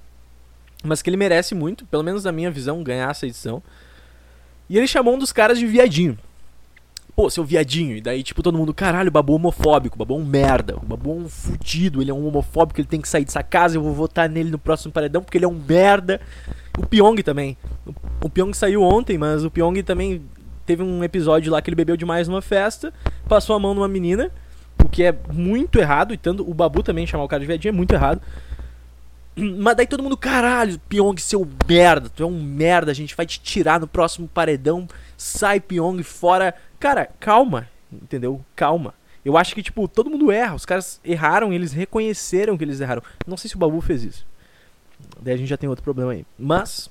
mas 0.84 1.02
que 1.02 1.10
ele 1.10 1.17
merece 1.17 1.56
muito, 1.56 1.88
pelo 1.88 2.04
menos 2.04 2.24
na 2.24 2.32
minha 2.32 2.52
visão, 2.52 2.84
ganhar 2.84 3.10
essa 3.10 3.26
edição. 3.26 3.63
E 4.74 4.78
ele 4.78 4.88
chamou 4.88 5.14
um 5.14 5.20
dos 5.20 5.32
caras 5.32 5.60
de 5.60 5.68
viadinho. 5.68 6.18
Pô, 7.16 7.30
seu 7.30 7.44
viadinho. 7.44 7.96
E 7.96 8.02
daí, 8.02 8.24
tipo, 8.24 8.42
todo 8.42 8.58
mundo, 8.58 8.74
caralho, 8.74 9.10
o 9.10 9.12
Babu 9.12 9.34
é 9.34 9.36
homofóbico, 9.36 9.96
o 9.96 10.00
Babu 10.00 10.16
é 10.16 10.18
um 10.18 10.26
merda, 10.26 10.76
o 10.78 10.84
Babu 10.84 11.12
é 11.12 11.14
um 11.14 11.30
fudido, 11.30 12.02
ele 12.02 12.10
é 12.10 12.14
um 12.14 12.28
homofóbico, 12.28 12.82
ele 12.82 12.88
tem 12.88 13.00
que 13.00 13.08
sair 13.08 13.24
dessa 13.24 13.44
casa, 13.44 13.78
eu 13.78 13.84
vou 13.84 13.94
votar 13.94 14.28
nele 14.28 14.50
no 14.50 14.58
próximo 14.58 14.92
paredão 14.92 15.22
porque 15.22 15.38
ele 15.38 15.46
é 15.46 15.48
um 15.48 15.62
merda. 15.70 16.20
O 16.76 16.88
Pyong 16.88 17.22
também. 17.22 17.56
O, 18.20 18.28
Pyong 18.28 18.52
saiu 18.56 18.82
ontem, 18.82 19.16
mas 19.16 19.46
o 19.46 19.52
Pyong 19.52 19.84
também 19.84 20.24
teve 20.66 20.82
um 20.82 21.04
episódio 21.04 21.52
lá 21.52 21.62
que 21.62 21.70
ele 21.70 21.76
bebeu 21.76 21.96
demais 21.96 22.28
numa 22.28 22.42
festa, 22.42 22.92
passou 23.30 23.56
a 23.56 23.60
mão 23.60 23.76
numa 23.76 23.88
menina 23.88 24.32
o 24.84 24.90
que 24.90 25.04
é 25.04 25.16
muito 25.32 25.78
errado, 25.78 26.16
e 26.16 26.18
tanto 26.18 26.50
o 26.50 26.52
Babu 26.54 26.82
também 26.82 27.06
chamar 27.06 27.26
o 27.26 27.28
cara 27.28 27.42
de 27.42 27.46
viadinho 27.46 27.70
é 27.70 27.76
muito 27.76 27.94
errado. 27.94 28.20
Mas 29.36 29.76
daí 29.76 29.88
todo 29.88 30.04
mundo, 30.04 30.15
caralho, 30.15 30.80
Pyong, 30.88 31.19
seu 31.19 31.48
merda, 31.67 32.10
tu 32.10 32.22
é 32.24 32.26
um 32.26 32.41
merda, 32.41 32.91
a 32.91 32.93
gente 32.93 33.15
vai 33.15 33.26
te 33.26 33.39
tirar 33.39 33.80
no 33.80 33.88
próximo 33.88 34.28
paredão, 34.28 34.88
sai 35.17 35.60
Pyong 35.60 36.04
fora. 36.04 36.54
Cara, 36.80 37.10
calma, 37.19 37.67
entendeu? 37.91 38.43
Calma. 38.56 38.93
Eu 39.26 39.38
acho 39.38 39.56
que, 39.56 39.63
tipo, 39.63 39.88
todo 39.88 40.10
mundo 40.10 40.32
erra, 40.32 40.54
os 40.54 40.65
caras 40.65 41.00
erraram 41.04 41.54
eles 41.54 41.72
reconheceram 41.72 42.58
que 42.58 42.63
eles 42.63 42.82
erraram. 42.82 43.02
Não 43.26 43.38
sei 43.38 43.50
se 43.50 43.56
o 43.56 43.60
Babu 43.60 43.80
fez 43.82 44.04
isso. 44.04 44.26
Daí 45.22 45.34
a 45.34 45.38
gente 45.38 45.48
já 45.48 45.58
tem 45.58 45.69
outro 45.69 45.84
problema 45.84 46.12
aí. 46.12 46.26
Mas, 46.38 46.89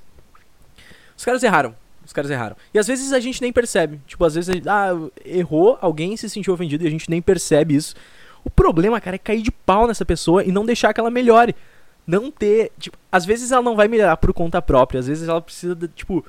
os 1.16 1.24
caras 1.24 1.42
erraram. 1.42 1.74
Os 2.04 2.12
caras 2.12 2.30
erraram. 2.30 2.56
E 2.74 2.78
às 2.78 2.86
vezes 2.86 3.12
a 3.12 3.20
gente 3.20 3.40
nem 3.40 3.52
percebe. 3.52 4.00
Tipo, 4.06 4.24
às 4.24 4.34
vezes, 4.34 4.52
gente, 4.52 4.68
ah, 4.68 4.90
errou, 5.24 5.78
alguém 5.80 6.16
se 6.16 6.28
sentiu 6.28 6.54
ofendido 6.54 6.84
e 6.84 6.86
a 6.86 6.90
gente 6.90 7.08
nem 7.08 7.22
percebe 7.22 7.76
isso. 7.76 7.94
O 8.42 8.50
problema, 8.50 9.00
cara, 9.00 9.16
é 9.16 9.18
cair 9.18 9.42
de 9.42 9.52
pau 9.52 9.86
nessa 9.86 10.04
pessoa 10.04 10.42
e 10.42 10.50
não 10.50 10.64
deixar 10.64 10.92
que 10.92 10.98
ela 10.98 11.10
melhore. 11.10 11.54
Não 12.06 12.30
ter. 12.30 12.72
Tipo, 12.78 12.96
às 13.10 13.24
vezes 13.24 13.52
ela 13.52 13.62
não 13.62 13.76
vai 13.76 13.88
melhorar 13.88 14.16
por 14.16 14.32
conta 14.32 14.60
própria. 14.60 15.00
Às 15.00 15.06
vezes 15.06 15.28
ela 15.28 15.40
precisa, 15.40 15.74
de, 15.74 15.88
tipo. 15.88 16.24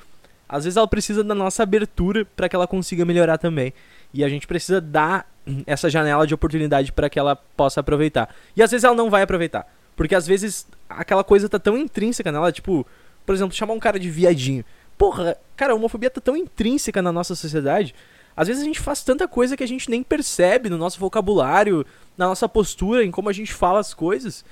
Às 0.47 0.65
vezes 0.65 0.77
ela 0.77 0.87
precisa 0.87 1.23
da 1.23 1.33
nossa 1.33 1.63
abertura 1.63 2.25
para 2.35 2.47
que 2.47 2.55
ela 2.55 2.67
consiga 2.67 3.05
melhorar 3.05 3.37
também. 3.37 3.73
E 4.13 4.23
a 4.23 4.29
gente 4.29 4.45
precisa 4.45 4.79
dar 4.79 5.27
essa 5.65 5.89
janela 5.89 6.27
de 6.27 6.33
oportunidade 6.33 6.91
para 6.91 7.09
que 7.09 7.17
ela 7.17 7.35
possa 7.35 7.79
aproveitar. 7.79 8.33
E 8.55 8.61
às 8.61 8.69
vezes 8.69 8.83
ela 8.83 8.95
não 8.95 9.09
vai 9.09 9.23
aproveitar. 9.23 9.67
Porque 9.95 10.15
às 10.15 10.27
vezes 10.27 10.67
aquela 10.89 11.23
coisa 11.23 11.49
tá 11.49 11.59
tão 11.59 11.77
intrínseca 11.77 12.31
nela, 12.31 12.51
tipo, 12.51 12.85
por 13.25 13.33
exemplo, 13.33 13.55
chamar 13.55 13.73
um 13.73 13.79
cara 13.79 13.99
de 13.99 14.09
viadinho. 14.09 14.63
Porra, 14.97 15.37
cara, 15.55 15.73
a 15.73 15.75
homofobia 15.75 16.09
tá 16.09 16.21
tão 16.21 16.37
intrínseca 16.37 17.01
na 17.01 17.11
nossa 17.11 17.35
sociedade. 17.35 17.95
Às 18.35 18.47
vezes 18.47 18.63
a 18.63 18.65
gente 18.65 18.79
faz 18.79 19.03
tanta 19.03 19.27
coisa 19.27 19.55
que 19.55 19.63
a 19.63 19.67
gente 19.67 19.89
nem 19.89 20.01
percebe 20.01 20.69
no 20.69 20.77
nosso 20.77 20.99
vocabulário, 20.99 21.85
na 22.17 22.27
nossa 22.27 22.49
postura, 22.49 23.03
em 23.03 23.11
como 23.11 23.29
a 23.29 23.33
gente 23.33 23.53
fala 23.53 23.79
as 23.79 23.93
coisas. 23.93 24.43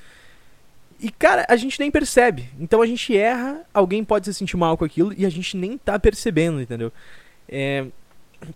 E, 1.02 1.10
cara, 1.10 1.46
a 1.50 1.56
gente 1.56 1.80
nem 1.80 1.90
percebe. 1.90 2.48
Então 2.60 2.82
a 2.82 2.86
gente 2.86 3.18
erra, 3.18 3.62
alguém 3.74 4.04
pode 4.04 4.26
se 4.26 4.34
sentir 4.34 4.56
mal 4.56 4.78
com 4.78 4.86
aquilo 4.86 5.14
e 5.18 5.26
a 5.26 5.30
gente 5.30 5.58
nem 5.58 5.78
tá 5.78 5.98
percebendo, 5.98 6.62
entendeu? 6.62 6.92
É... 7.50 7.86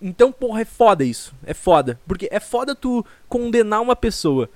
Então, 0.02 0.32
porra, 0.32 0.62
é 0.62 0.66
foda 0.66 1.04
isso. 1.04 1.34
É 1.46 1.54
foda. 1.54 2.00
Porque 2.08 2.28
é 2.32 2.40
foda 2.40 2.76
tu 2.76 3.06
condenar 3.28 3.82
uma 3.82 3.96
pessoa. 3.96 4.50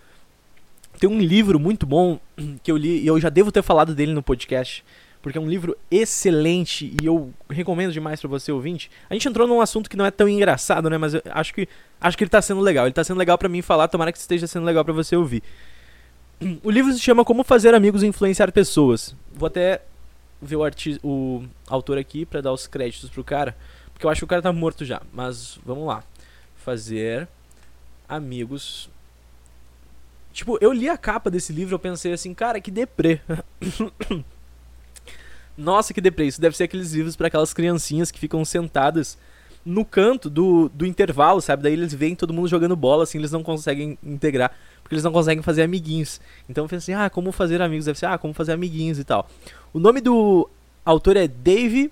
Tem 0.99 1.09
um 1.09 1.19
livro 1.19 1.59
muito 1.59 1.85
bom 1.85 2.19
que 2.61 2.71
eu 2.71 2.77
li, 2.77 3.01
e 3.01 3.07
eu 3.07 3.19
já 3.19 3.29
devo 3.29 3.51
ter 3.51 3.63
falado 3.63 3.95
dele 3.95 4.13
no 4.13 4.21
podcast 4.21 4.83
porque 5.21 5.37
é 5.37 5.41
um 5.41 5.49
livro 5.49 5.77
excelente 5.91 6.95
e 7.01 7.05
eu 7.05 7.33
recomendo 7.49 7.91
demais 7.91 8.21
para 8.21 8.29
você 8.29 8.51
ouvinte. 8.51 8.89
A 9.09 9.13
gente 9.13 9.27
entrou 9.27 9.47
num 9.47 9.59
assunto 9.59 9.89
que 9.89 9.97
não 9.97 10.05
é 10.05 10.11
tão 10.11 10.29
engraçado, 10.29 10.89
né, 10.89 10.97
mas 10.97 11.13
eu 11.13 11.21
acho 11.31 11.53
que 11.53 11.67
acho 11.99 12.17
que 12.17 12.23
ele 12.23 12.31
tá 12.31 12.41
sendo 12.41 12.61
legal. 12.61 12.85
Ele 12.85 12.93
tá 12.93 13.03
sendo 13.03 13.17
legal 13.17 13.37
para 13.37 13.49
mim 13.49 13.61
falar, 13.61 13.87
tomara 13.89 14.11
que 14.11 14.17
esteja 14.17 14.47
sendo 14.47 14.65
legal 14.65 14.85
para 14.85 14.93
você 14.93 15.15
ouvir. 15.15 15.43
O 16.63 16.69
livro 16.69 16.91
se 16.93 16.99
chama 16.99 17.25
Como 17.25 17.43
fazer 17.43 17.73
amigos 17.73 18.03
e 18.03 18.07
influenciar 18.07 18.51
pessoas. 18.51 19.15
Vou 19.33 19.47
até 19.47 19.81
ver 20.41 20.55
o, 20.55 20.63
o 21.03 21.43
autor 21.67 21.97
aqui 21.97 22.25
para 22.25 22.41
dar 22.41 22.53
os 22.53 22.65
créditos 22.65 23.09
pro 23.09 23.23
cara, 23.23 23.55
porque 23.93 24.05
eu 24.05 24.09
acho 24.09 24.19
que 24.19 24.25
o 24.25 24.27
cara 24.27 24.41
tá 24.41 24.53
morto 24.53 24.85
já, 24.85 25.01
mas 25.11 25.59
vamos 25.65 25.85
lá. 25.85 26.03
Fazer 26.55 27.27
amigos 28.07 28.89
Tipo, 30.31 30.57
eu 30.61 30.71
li 30.71 30.87
a 30.87 30.97
capa 30.97 31.29
desse 31.29 31.51
livro, 31.51 31.75
eu 31.75 31.79
pensei 31.79 32.13
assim, 32.13 32.33
cara, 32.33 32.61
que 32.61 32.71
deprê. 32.71 33.19
Nossa, 35.57 35.93
que 35.93 35.99
deprê. 35.99 36.27
Isso 36.27 36.39
deve 36.39 36.55
ser 36.55 36.63
aqueles 36.63 36.93
livros 36.93 37.15
para 37.15 37.27
aquelas 37.27 37.53
criancinhas 37.53 38.11
que 38.11 38.19
ficam 38.19 38.45
sentadas 38.45 39.17
no 39.65 39.83
canto 39.83 40.29
do, 40.29 40.69
do 40.69 40.85
intervalo, 40.85 41.41
sabe? 41.41 41.63
Daí 41.63 41.73
eles 41.73 41.93
veem 41.93 42.15
todo 42.15 42.33
mundo 42.33 42.47
jogando 42.47 42.75
bola, 42.75 43.03
assim, 43.03 43.17
eles 43.17 43.31
não 43.31 43.43
conseguem 43.43 43.97
integrar, 44.01 44.53
porque 44.89 44.95
eles 44.95 45.03
não 45.03 45.11
conseguem 45.11 45.43
fazer 45.43 45.61
amiguinhos. 45.61 46.19
Então 46.49 46.67
eu 46.69 46.77
assim, 46.77 46.93
ah, 46.93 47.09
como 47.11 47.31
fazer 47.31 47.61
amigos? 47.61 47.85
Deve 47.85 47.99
ser, 47.99 48.07
ah, 48.07 48.17
como 48.17 48.33
fazer 48.33 48.53
amiguinhos 48.53 48.97
e 48.97 49.03
tal. 49.03 49.29
O 49.71 49.77
nome 49.77 50.01
do 50.01 50.49
autor 50.83 51.15
é 51.15 51.27
Dave 51.27 51.91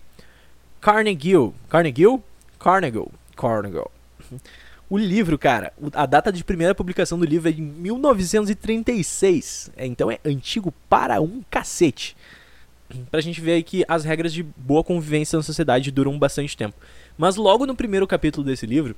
Carnegie. 0.81 1.53
Carnegie? 1.69 2.19
Carnegie. 2.57 3.05
Carnegie. 3.35 3.83
O 4.89 4.97
livro, 4.97 5.37
cara, 5.37 5.71
a 5.93 6.07
data 6.07 6.31
de 6.31 6.43
primeira 6.43 6.73
publicação 6.73 7.19
do 7.19 7.25
livro 7.25 7.47
é 7.47 7.51
de 7.51 7.61
1936. 7.61 9.69
É, 9.77 9.85
então 9.85 10.09
é 10.09 10.17
antigo 10.25 10.73
para 10.89 11.21
um 11.21 11.43
cacete 11.51 12.17
pra 13.11 13.21
gente 13.21 13.41
ver 13.41 13.51
aí 13.51 13.63
que 13.63 13.85
as 13.87 14.05
regras 14.05 14.33
de 14.33 14.41
boa 14.41 14.83
convivência 14.83 15.37
na 15.37 15.43
sociedade 15.43 15.91
duram 15.91 16.17
bastante 16.17 16.57
tempo. 16.57 16.75
Mas 17.15 17.35
logo 17.35 17.67
no 17.67 17.75
primeiro 17.75 18.07
capítulo 18.07 18.43
desse 18.43 18.65
livro, 18.65 18.95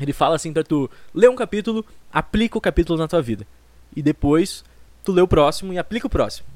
ele 0.00 0.12
fala 0.12 0.36
assim 0.36 0.52
pra 0.52 0.62
tu 0.62 0.90
ler 1.14 1.30
um 1.30 1.36
capítulo, 1.36 1.84
aplica 2.12 2.58
o 2.58 2.60
capítulo 2.60 2.98
na 2.98 3.08
tua 3.08 3.22
vida. 3.22 3.46
E 3.94 4.02
depois 4.02 4.64
tu 5.04 5.12
lê 5.12 5.22
o 5.22 5.28
próximo 5.28 5.72
e 5.72 5.78
aplica 5.78 6.06
o 6.06 6.10
próximo. 6.10 6.46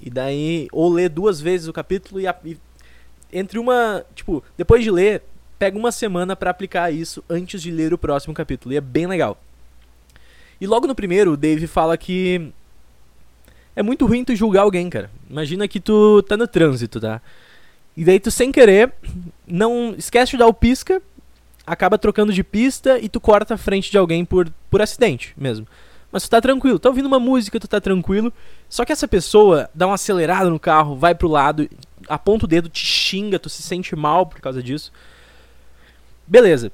E 0.00 0.10
daí, 0.10 0.68
ou 0.72 0.92
lê 0.92 1.08
duas 1.08 1.40
vezes 1.40 1.68
o 1.68 1.72
capítulo 1.72 2.20
e, 2.20 2.26
e 2.44 2.56
entre 3.32 3.58
uma, 3.58 4.04
tipo, 4.14 4.42
depois 4.56 4.82
de 4.82 4.90
ler, 4.90 5.22
pega 5.58 5.76
uma 5.76 5.92
semana 5.92 6.36
para 6.36 6.50
aplicar 6.50 6.92
isso 6.92 7.24
antes 7.28 7.60
de 7.62 7.70
ler 7.70 7.92
o 7.92 7.98
próximo 7.98 8.34
capítulo. 8.34 8.72
E 8.72 8.76
é 8.76 8.80
bem 8.80 9.06
legal. 9.06 9.40
E 10.60 10.66
logo 10.66 10.86
no 10.86 10.94
primeiro, 10.94 11.32
o 11.32 11.36
Dave 11.36 11.66
fala 11.66 11.96
que 11.96 12.50
é 13.74 13.82
muito 13.82 14.06
ruim 14.06 14.24
tu 14.24 14.34
julgar 14.34 14.62
alguém, 14.62 14.88
cara. 14.88 15.10
Imagina 15.28 15.68
que 15.68 15.80
tu 15.80 16.22
tá 16.22 16.36
no 16.36 16.46
trânsito, 16.46 16.98
tá? 16.98 17.20
E 17.96 18.04
daí 18.04 18.20
tu 18.20 18.30
sem 18.30 18.52
querer, 18.52 18.92
não 19.46 19.94
esquece 19.96 20.32
de 20.32 20.38
dar 20.38 20.46
o 20.46 20.54
pisca, 20.54 21.02
acaba 21.66 21.98
trocando 21.98 22.32
de 22.32 22.44
pista 22.44 22.98
e 22.98 23.08
tu 23.08 23.20
corta 23.20 23.54
a 23.54 23.58
frente 23.58 23.90
de 23.90 23.98
alguém 23.98 24.24
por, 24.24 24.48
por 24.70 24.80
acidente 24.80 25.34
mesmo. 25.36 25.66
Mas 26.12 26.22
tu 26.22 26.30
tá 26.30 26.40
tranquilo, 26.40 26.78
tá 26.78 26.88
ouvindo 26.88 27.06
uma 27.06 27.18
música, 27.18 27.58
tu 27.58 27.66
tá 27.66 27.80
tranquilo. 27.80 28.32
Só 28.68 28.84
que 28.84 28.92
essa 28.92 29.08
pessoa 29.08 29.68
dá 29.74 29.86
uma 29.86 29.96
acelerada 29.96 30.48
no 30.48 30.58
carro, 30.58 30.96
vai 30.96 31.14
pro 31.14 31.28
lado, 31.28 31.68
aponta 32.08 32.44
o 32.44 32.48
dedo, 32.48 32.68
te 32.68 32.86
xinga, 32.86 33.38
tu 33.38 33.48
se 33.48 33.62
sente 33.62 33.96
mal 33.96 34.24
por 34.26 34.40
causa 34.40 34.62
disso. 34.62 34.92
Beleza. 36.26 36.70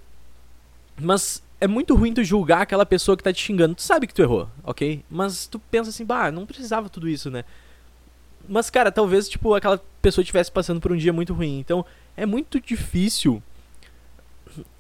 Mas 1.01 1.43
é 1.61 1.67
muito 1.67 1.95
ruim 1.95 2.13
tu 2.13 2.23
julgar 2.23 2.63
aquela 2.63 2.85
pessoa 2.85 3.17
que 3.17 3.23
tá 3.23 3.33
te 3.33 3.43
xingando. 3.43 3.75
Tu 3.75 3.83
sabe 3.83 4.07
que 4.07 4.15
tu 4.15 4.23
errou, 4.23 4.49
ok? 4.63 5.03
Mas 5.11 5.47
tu 5.47 5.59
pensa 5.59 5.91
assim, 5.91 6.05
bah, 6.05 6.31
não 6.31 6.45
precisava 6.47 6.89
tudo 6.89 7.09
isso, 7.09 7.31
né? 7.31 7.45
Mas, 8.49 8.69
cara, 8.71 8.91
talvez, 8.91 9.29
tipo, 9.29 9.55
aquela 9.55 9.81
pessoa 10.01 10.23
estivesse 10.23 10.51
passando 10.51 10.81
por 10.81 10.93
um 10.93 10.97
dia 10.97 11.13
muito 11.13 11.33
ruim. 11.33 11.59
Então, 11.59 11.87
é 12.17 12.27
muito 12.27 12.61
difícil. 12.61 13.43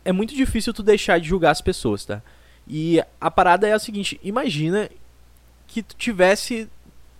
É 0.05 0.13
muito 0.13 0.35
difícil 0.35 0.73
tu 0.73 0.83
deixar 0.83 1.19
de 1.21 1.29
julgar 1.29 1.51
as 1.51 1.61
pessoas, 1.61 2.05
tá? 2.05 2.23
E 2.67 3.03
a 3.21 3.31
parada 3.31 3.67
é 3.67 3.73
a 3.73 3.79
seguinte: 3.79 4.21
imagina 4.23 4.89
que 5.67 5.83
tu 5.83 5.97
tivesse. 5.97 6.69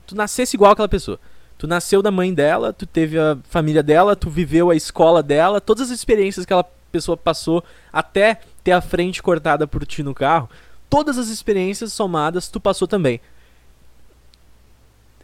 Tu 0.07 0.15
nascesse 0.15 0.57
igual 0.57 0.73
aquela 0.73 0.89
pessoa. 0.89 1.19
Tu 1.57 1.67
nasceu 1.67 2.03
da 2.03 2.11
mãe 2.11 2.35
dela, 2.35 2.73
tu 2.73 2.87
teve 2.87 3.19
a 3.19 3.39
família 3.45 3.83
dela, 3.83 4.17
tu 4.17 4.29
viveu 4.29 4.71
a 4.71 4.75
escola 4.75 5.23
dela, 5.23 5.61
todas 5.61 5.91
as 5.91 5.99
experiências 5.99 6.45
que 6.45 6.53
ela 6.53 6.69
pessoa 6.93 7.17
passou 7.17 7.65
até 7.93 8.41
ter 8.63 8.73
a 8.73 8.81
frente 8.81 9.23
cortada 9.23 9.67
por 9.67 9.85
ti 9.87 10.03
no 10.03 10.15
carro, 10.15 10.49
todas 10.91 11.17
as 11.17 11.29
experiências 11.29 11.93
somadas 11.93 12.49
tu 12.49 12.61
passou 12.61 12.87
também. 12.87 13.21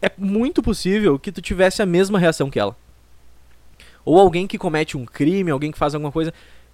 É 0.00 0.10
muito 0.16 0.62
possível 0.62 1.18
que 1.18 1.30
tu 1.30 1.42
tivesse 1.42 1.82
a 1.82 1.86
mesma 1.86 2.18
reação 2.18 2.50
que 2.50 2.58
ela. 2.58 2.74
Ou 4.04 4.18
alguém 4.18 4.46
que 4.46 4.56
comete 4.56 4.96
um 4.96 5.04
crime, 5.04 5.50
alguém 5.50 5.70
que 5.70 5.78
faz 5.78 5.94
alguma 5.94 6.10
coisa. 6.10 6.32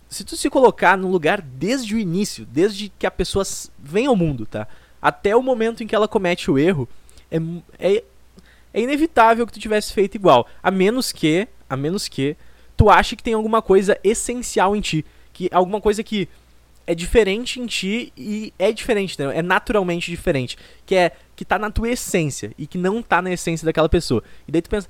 Se 0.08 0.24
tu 0.24 0.36
se 0.36 0.48
colocar 0.48 0.96
no 0.96 1.08
lugar 1.08 1.40
desde 1.40 1.94
o 1.94 1.98
início, 1.98 2.46
desde 2.46 2.88
que 2.98 3.06
a 3.06 3.10
pessoa 3.10 3.44
vem 3.78 4.06
ao 4.06 4.16
mundo, 4.16 4.46
tá? 4.46 4.68
Até 5.00 5.34
o 5.34 5.42
momento 5.42 5.82
em 5.82 5.86
que 5.86 5.94
ela 5.94 6.08
comete 6.08 6.50
o 6.50 6.58
erro, 6.58 6.88
é, 7.30 7.38
é, 7.78 8.04
é 8.72 8.80
inevitável 8.80 9.46
que 9.46 9.52
tu 9.52 9.60
tivesse 9.60 9.92
feito 9.92 10.14
igual. 10.14 10.46
A 10.62 10.70
menos 10.70 11.12
que, 11.12 11.48
a 11.68 11.76
menos 11.76 12.08
que 12.08 12.36
tu 12.76 12.90
ache 12.90 13.16
que 13.16 13.22
tem 13.22 13.34
alguma 13.34 13.60
coisa 13.60 13.98
essencial 14.02 14.74
em 14.74 14.80
ti. 14.80 15.04
Que 15.32 15.48
alguma 15.52 15.80
coisa 15.80 16.02
que 16.02 16.28
é 16.86 16.94
diferente 16.94 17.60
em 17.60 17.66
ti 17.66 18.12
e 18.16 18.52
é 18.58 18.72
diferente, 18.72 19.18
né? 19.18 19.38
É 19.38 19.42
naturalmente 19.42 20.10
diferente. 20.10 20.56
Que 20.84 20.94
é 20.94 21.12
que 21.34 21.44
tá 21.44 21.58
na 21.58 21.70
tua 21.70 21.90
essência 21.90 22.52
e 22.56 22.66
que 22.66 22.78
não 22.78 23.02
tá 23.02 23.20
na 23.20 23.32
essência 23.32 23.64
daquela 23.64 23.88
pessoa. 23.88 24.22
E 24.46 24.52
daí 24.52 24.62
tu 24.62 24.70
pensa. 24.70 24.88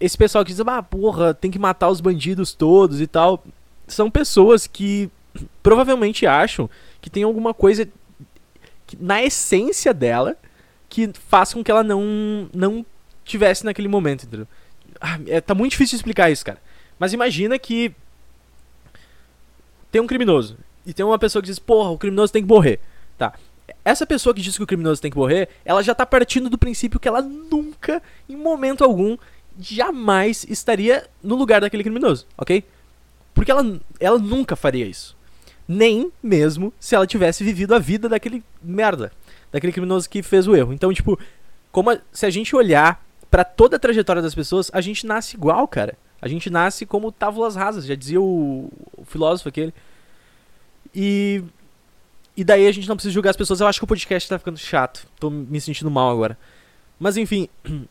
Esse 0.00 0.16
pessoal 0.16 0.44
que 0.44 0.52
diz, 0.52 0.60
ah, 0.60 0.82
porra, 0.82 1.34
tem 1.34 1.50
que 1.50 1.58
matar 1.58 1.88
os 1.88 2.00
bandidos 2.00 2.54
todos 2.54 3.00
e 3.00 3.06
tal. 3.06 3.42
São 3.88 4.10
pessoas 4.10 4.66
que 4.66 5.10
provavelmente 5.62 6.26
acham 6.26 6.68
que 7.00 7.10
tem 7.10 7.22
alguma 7.22 7.52
coisa 7.52 7.88
que, 8.86 8.96
na 9.00 9.22
essência 9.22 9.92
dela 9.92 10.36
que 10.88 11.10
faz 11.28 11.52
com 11.52 11.62
que 11.62 11.70
ela 11.70 11.82
não, 11.82 12.48
não 12.54 12.84
tivesse 13.24 13.64
naquele 13.64 13.88
momento, 13.88 14.24
entendeu? 14.24 14.48
Ah, 15.00 15.18
é, 15.26 15.40
tá 15.40 15.54
muito 15.54 15.72
difícil 15.72 15.96
explicar 15.96 16.30
isso, 16.30 16.44
cara. 16.44 16.60
Mas 16.98 17.12
imagina 17.12 17.58
que 17.58 17.94
tem 19.92 20.00
um 20.00 20.06
criminoso 20.06 20.56
e 20.84 20.92
tem 20.92 21.04
uma 21.04 21.18
pessoa 21.18 21.42
que 21.42 21.48
diz, 21.48 21.58
porra, 21.58 21.90
o 21.90 21.98
criminoso 21.98 22.32
tem 22.32 22.42
que 22.42 22.48
morrer. 22.48 22.80
Tá. 23.16 23.34
Essa 23.84 24.06
pessoa 24.06 24.34
que 24.34 24.40
diz 24.40 24.56
que 24.56 24.62
o 24.62 24.66
criminoso 24.66 25.00
tem 25.00 25.10
que 25.10 25.16
morrer, 25.16 25.48
ela 25.64 25.82
já 25.82 25.94
tá 25.94 26.06
partindo 26.06 26.48
do 26.48 26.58
princípio 26.58 26.98
que 26.98 27.06
ela 27.06 27.20
nunca, 27.20 28.02
em 28.28 28.36
momento 28.36 28.82
algum, 28.82 29.16
jamais 29.58 30.44
estaria 30.48 31.08
no 31.22 31.34
lugar 31.34 31.60
daquele 31.60 31.82
criminoso, 31.82 32.26
ok? 32.36 32.64
Porque 33.38 33.52
ela, 33.52 33.80
ela 34.00 34.18
nunca 34.18 34.56
faria 34.56 34.84
isso. 34.84 35.16
Nem 35.68 36.10
mesmo 36.20 36.72
se 36.80 36.96
ela 36.96 37.06
tivesse 37.06 37.44
vivido 37.44 37.72
a 37.72 37.78
vida 37.78 38.08
daquele 38.08 38.42
merda, 38.60 39.12
daquele 39.52 39.72
criminoso 39.72 40.10
que 40.10 40.24
fez 40.24 40.48
o 40.48 40.56
erro. 40.56 40.72
Então, 40.72 40.92
tipo, 40.92 41.16
como 41.70 41.90
a, 41.90 42.00
se 42.10 42.26
a 42.26 42.30
gente 42.30 42.56
olhar 42.56 43.00
para 43.30 43.44
toda 43.44 43.76
a 43.76 43.78
trajetória 43.78 44.20
das 44.20 44.34
pessoas, 44.34 44.72
a 44.74 44.80
gente 44.80 45.06
nasce 45.06 45.36
igual, 45.36 45.68
cara. 45.68 45.96
A 46.20 46.26
gente 46.26 46.50
nasce 46.50 46.84
como 46.84 47.12
tábulas 47.12 47.54
rasas, 47.54 47.86
já 47.86 47.94
dizia 47.94 48.20
o, 48.20 48.72
o 48.96 49.04
filósofo 49.04 49.50
aquele. 49.50 49.72
E 50.92 51.44
e 52.36 52.42
daí 52.42 52.66
a 52.66 52.72
gente 52.72 52.88
não 52.88 52.96
precisa 52.96 53.14
julgar 53.14 53.30
as 53.30 53.36
pessoas. 53.36 53.60
Eu 53.60 53.68
acho 53.68 53.78
que 53.78 53.84
o 53.84 53.86
podcast 53.86 54.28
tá 54.28 54.36
ficando 54.36 54.58
chato. 54.58 55.06
Tô 55.20 55.30
me 55.30 55.60
sentindo 55.60 55.92
mal 55.92 56.10
agora. 56.10 56.36
Mas 56.98 57.16
enfim, 57.16 57.48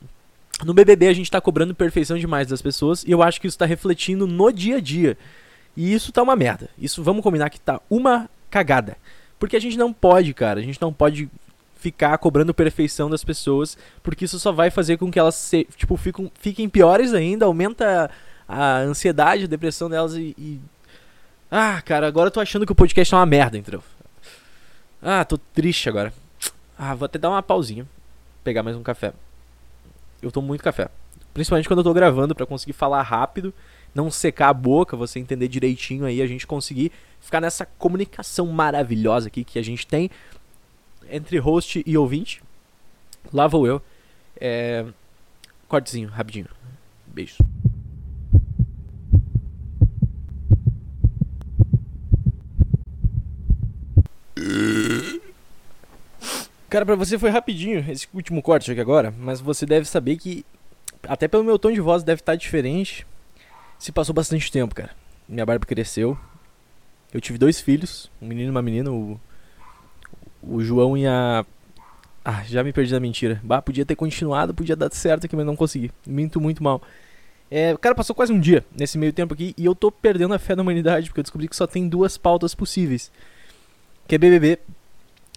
no 0.63 0.73
BBB 0.73 1.07
a 1.07 1.13
gente 1.13 1.29
tá 1.29 1.39
cobrando 1.39 1.75
perfeição 1.75 2.17
demais 2.17 2.47
das 2.47 2.61
pessoas 2.61 3.03
e 3.03 3.11
eu 3.11 3.21
acho 3.21 3.39
que 3.39 3.47
isso 3.47 3.57
tá 3.57 3.65
refletindo 3.65 4.25
no 4.25 4.51
dia 4.51 4.77
a 4.77 4.79
dia. 4.79 5.17
E 5.75 5.93
isso 5.93 6.11
tá 6.11 6.23
uma 6.23 6.35
merda. 6.35 6.69
Isso 6.77 7.03
vamos 7.03 7.21
combinar 7.21 7.49
que 7.49 7.59
tá 7.59 7.79
uma 7.89 8.27
cagada. 8.49 8.97
Porque 9.37 9.55
a 9.55 9.61
gente 9.61 9.77
não 9.77 9.93
pode, 9.93 10.33
cara, 10.33 10.59
a 10.59 10.63
gente 10.63 10.81
não 10.81 10.91
pode 10.91 11.29
ficar 11.75 12.17
cobrando 12.17 12.53
perfeição 12.53 13.07
das 13.07 13.23
pessoas, 13.23 13.77
porque 14.01 14.25
isso 14.25 14.39
só 14.39 14.51
vai 14.51 14.71
fazer 14.71 14.97
com 14.97 15.11
que 15.11 15.19
elas 15.19 15.35
se, 15.35 15.67
tipo, 15.75 15.95
fiquem, 15.95 16.31
fiquem 16.39 16.67
piores 16.67 17.13
ainda, 17.13 17.45
aumenta 17.45 18.09
a 18.47 18.77
ansiedade, 18.79 19.43
a 19.43 19.47
depressão 19.47 19.87
delas 19.87 20.15
e, 20.15 20.33
e... 20.37 20.59
Ah, 21.51 21.79
cara, 21.83 22.07
agora 22.07 22.27
eu 22.27 22.31
tô 22.31 22.39
achando 22.39 22.65
que 22.65 22.71
o 22.71 22.75
podcast 22.75 23.13
é 23.13 23.17
uma 23.17 23.25
merda, 23.25 23.57
entendeu? 23.57 23.83
Ah, 25.01 25.23
tô 25.23 25.37
triste 25.37 25.87
agora. 25.87 26.11
Ah, 26.77 26.95
vou 26.95 27.05
até 27.05 27.19
dar 27.19 27.29
uma 27.29 27.43
pausinha. 27.43 27.87
Pegar 28.43 28.63
mais 28.63 28.75
um 28.75 28.83
café. 28.83 29.13
Eu 30.27 30.31
tomo 30.31 30.47
muito 30.47 30.63
café. 30.63 30.89
Principalmente 31.33 31.67
quando 31.67 31.79
eu 31.79 31.83
tô 31.83 31.93
gravando 31.93 32.35
para 32.35 32.45
conseguir 32.45 32.73
falar 32.73 33.01
rápido, 33.01 33.53
não 33.93 34.11
secar 34.11 34.49
a 34.49 34.53
boca, 34.53 34.97
você 34.97 35.19
entender 35.19 35.47
direitinho 35.47 36.05
aí, 36.05 36.21
a 36.21 36.27
gente 36.27 36.45
conseguir 36.45 36.91
ficar 37.21 37.39
nessa 37.39 37.65
comunicação 37.65 38.47
maravilhosa 38.47 39.27
aqui 39.27 39.43
que 39.43 39.57
a 39.57 39.63
gente 39.63 39.85
tem 39.87 40.09
entre 41.09 41.37
host 41.37 41.83
e 41.85 41.97
ouvinte. 41.97 42.41
Lá 43.31 43.47
vou 43.47 43.65
eu. 43.65 43.81
É... 44.39 44.85
Cortezinho, 45.67 46.09
rapidinho. 46.09 46.47
Beijo. 47.07 47.37
Cara, 56.69 56.85
pra 56.85 56.95
você 56.95 57.17
foi 57.17 57.29
rapidinho 57.29 57.83
esse 57.89 58.07
último 58.13 58.41
corte 58.41 58.69
aqui 58.69 58.81
agora, 58.81 59.13
mas 59.17 59.39
você 59.39 59.65
deve 59.65 59.87
saber 59.87 60.17
que, 60.17 60.45
até 61.03 61.25
pelo 61.27 61.43
meu 61.43 61.57
tom 61.57 61.71
de 61.71 61.79
voz 61.79 62.03
deve 62.03 62.19
estar 62.19 62.35
diferente, 62.35 63.07
se 63.79 63.91
passou 63.91 64.13
bastante 64.13 64.51
tempo, 64.51 64.75
cara. 64.75 64.91
Minha 65.29 65.45
barba 65.45 65.65
cresceu. 65.65 66.17
Eu 67.13 67.21
tive 67.21 67.37
dois 67.37 67.61
filhos, 67.61 68.11
um 68.21 68.27
menino 68.27 68.49
e 68.49 68.51
uma 68.51 68.61
menina, 68.61 68.91
o, 68.91 69.19
o 70.43 70.61
João 70.61 70.97
e 70.97 71.07
a. 71.07 71.45
Ah, 72.23 72.43
já 72.43 72.61
me 72.61 72.73
perdi 72.73 72.91
da 72.91 72.99
mentira. 72.99 73.39
Bah, 73.41 73.61
podia 73.61 73.85
ter 73.85 73.95
continuado, 73.95 74.53
podia 74.53 74.75
dar 74.75 74.91
certo 74.91 75.25
aqui, 75.25 75.35
mas 75.37 75.45
não 75.45 75.55
consegui. 75.55 75.89
Minto 76.05 76.41
muito 76.41 76.61
mal. 76.61 76.81
É, 77.49 77.77
cara, 77.77 77.95
passou 77.95 78.13
quase 78.13 78.33
um 78.33 78.39
dia 78.39 78.65
nesse 78.77 78.97
meio 78.97 79.13
tempo 79.13 79.33
aqui 79.33 79.53
e 79.57 79.63
eu 79.63 79.73
tô 79.73 79.89
perdendo 79.89 80.33
a 80.33 80.39
fé 80.39 80.53
na 80.53 80.63
humanidade, 80.63 81.07
porque 81.07 81.21
eu 81.21 81.23
descobri 81.23 81.47
que 81.47 81.55
só 81.55 81.65
tem 81.65 81.87
duas 81.87 82.17
pautas 82.17 82.53
possíveis. 82.53 83.09
Que 84.05 84.15
é 84.15 84.17
BBB 84.17 84.59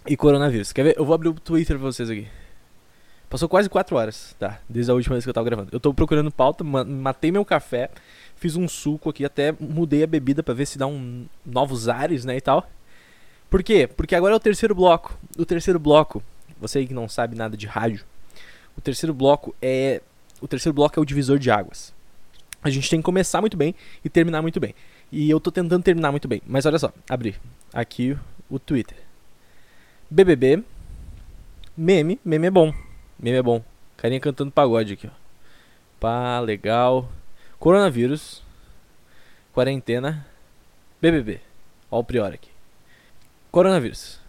e 0.05 0.17
coronavírus. 0.17 0.71
Quer 0.71 0.83
ver? 0.83 0.95
Eu 0.97 1.05
vou 1.05 1.13
abrir 1.13 1.29
o 1.29 1.33
Twitter 1.33 1.77
pra 1.77 1.85
vocês 1.85 2.09
aqui. 2.09 2.27
Passou 3.29 3.47
quase 3.47 3.69
4 3.69 3.95
horas, 3.95 4.35
tá? 4.37 4.59
Desde 4.67 4.91
a 4.91 4.93
última 4.93 5.15
vez 5.15 5.23
que 5.23 5.29
eu 5.29 5.33
tava 5.33 5.45
gravando. 5.45 5.69
Eu 5.71 5.79
tô 5.79 5.93
procurando 5.93 6.29
pauta, 6.29 6.65
matei 6.65 7.31
meu 7.31 7.45
café, 7.45 7.89
fiz 8.35 8.57
um 8.57 8.67
suco 8.67 9.09
aqui, 9.09 9.23
até 9.23 9.53
mudei 9.57 10.03
a 10.03 10.07
bebida 10.07 10.43
para 10.43 10.53
ver 10.53 10.65
se 10.65 10.77
dá 10.77 10.85
um 10.85 11.25
novos 11.45 11.87
ares, 11.87 12.25
né, 12.25 12.35
e 12.35 12.41
tal. 12.41 12.69
Por 13.49 13.63
quê? 13.63 13.87
Porque 13.87 14.15
agora 14.15 14.33
é 14.33 14.35
o 14.35 14.39
terceiro 14.39 14.75
bloco. 14.75 15.17
O 15.37 15.45
terceiro 15.45 15.79
bloco, 15.79 16.21
você 16.59 16.79
aí 16.79 16.87
que 16.87 16.93
não 16.93 17.07
sabe 17.07 17.37
nada 17.37 17.55
de 17.55 17.67
rádio, 17.67 18.03
o 18.77 18.81
terceiro 18.81 19.13
bloco 19.13 19.55
é 19.61 20.01
o 20.41 20.47
terceiro 20.47 20.73
bloco 20.73 20.99
é 20.99 21.01
o 21.01 21.05
divisor 21.05 21.39
de 21.39 21.49
águas. 21.49 21.93
A 22.61 22.69
gente 22.69 22.89
tem 22.89 22.99
que 22.99 23.05
começar 23.05 23.39
muito 23.39 23.55
bem 23.55 23.73
e 24.03 24.09
terminar 24.09 24.41
muito 24.41 24.59
bem. 24.59 24.75
E 25.11 25.29
eu 25.29 25.39
tô 25.39 25.51
tentando 25.51 25.83
terminar 25.83 26.11
muito 26.11 26.27
bem. 26.27 26.41
Mas 26.45 26.65
olha 26.65 26.77
só, 26.77 26.91
abri 27.09 27.35
aqui 27.73 28.17
o 28.49 28.59
Twitter. 28.59 28.97
BBB. 30.11 30.61
Meme. 31.77 32.19
Meme 32.25 32.47
é 32.47 32.51
bom. 32.51 32.73
Meme 33.17 33.37
é 33.37 33.41
bom. 33.41 33.63
Carinha 33.95 34.19
cantando 34.19 34.51
pagode 34.51 34.93
aqui, 34.93 35.07
ó. 35.07 35.11
Pá, 36.01 36.37
legal. 36.41 37.09
Coronavírus. 37.57 38.43
Quarentena. 39.53 40.27
BBB. 41.01 41.39
Ó 41.89 41.99
o 41.99 42.03
prior 42.03 42.33
aqui. 42.33 42.49
Coronavírus. 43.51 44.19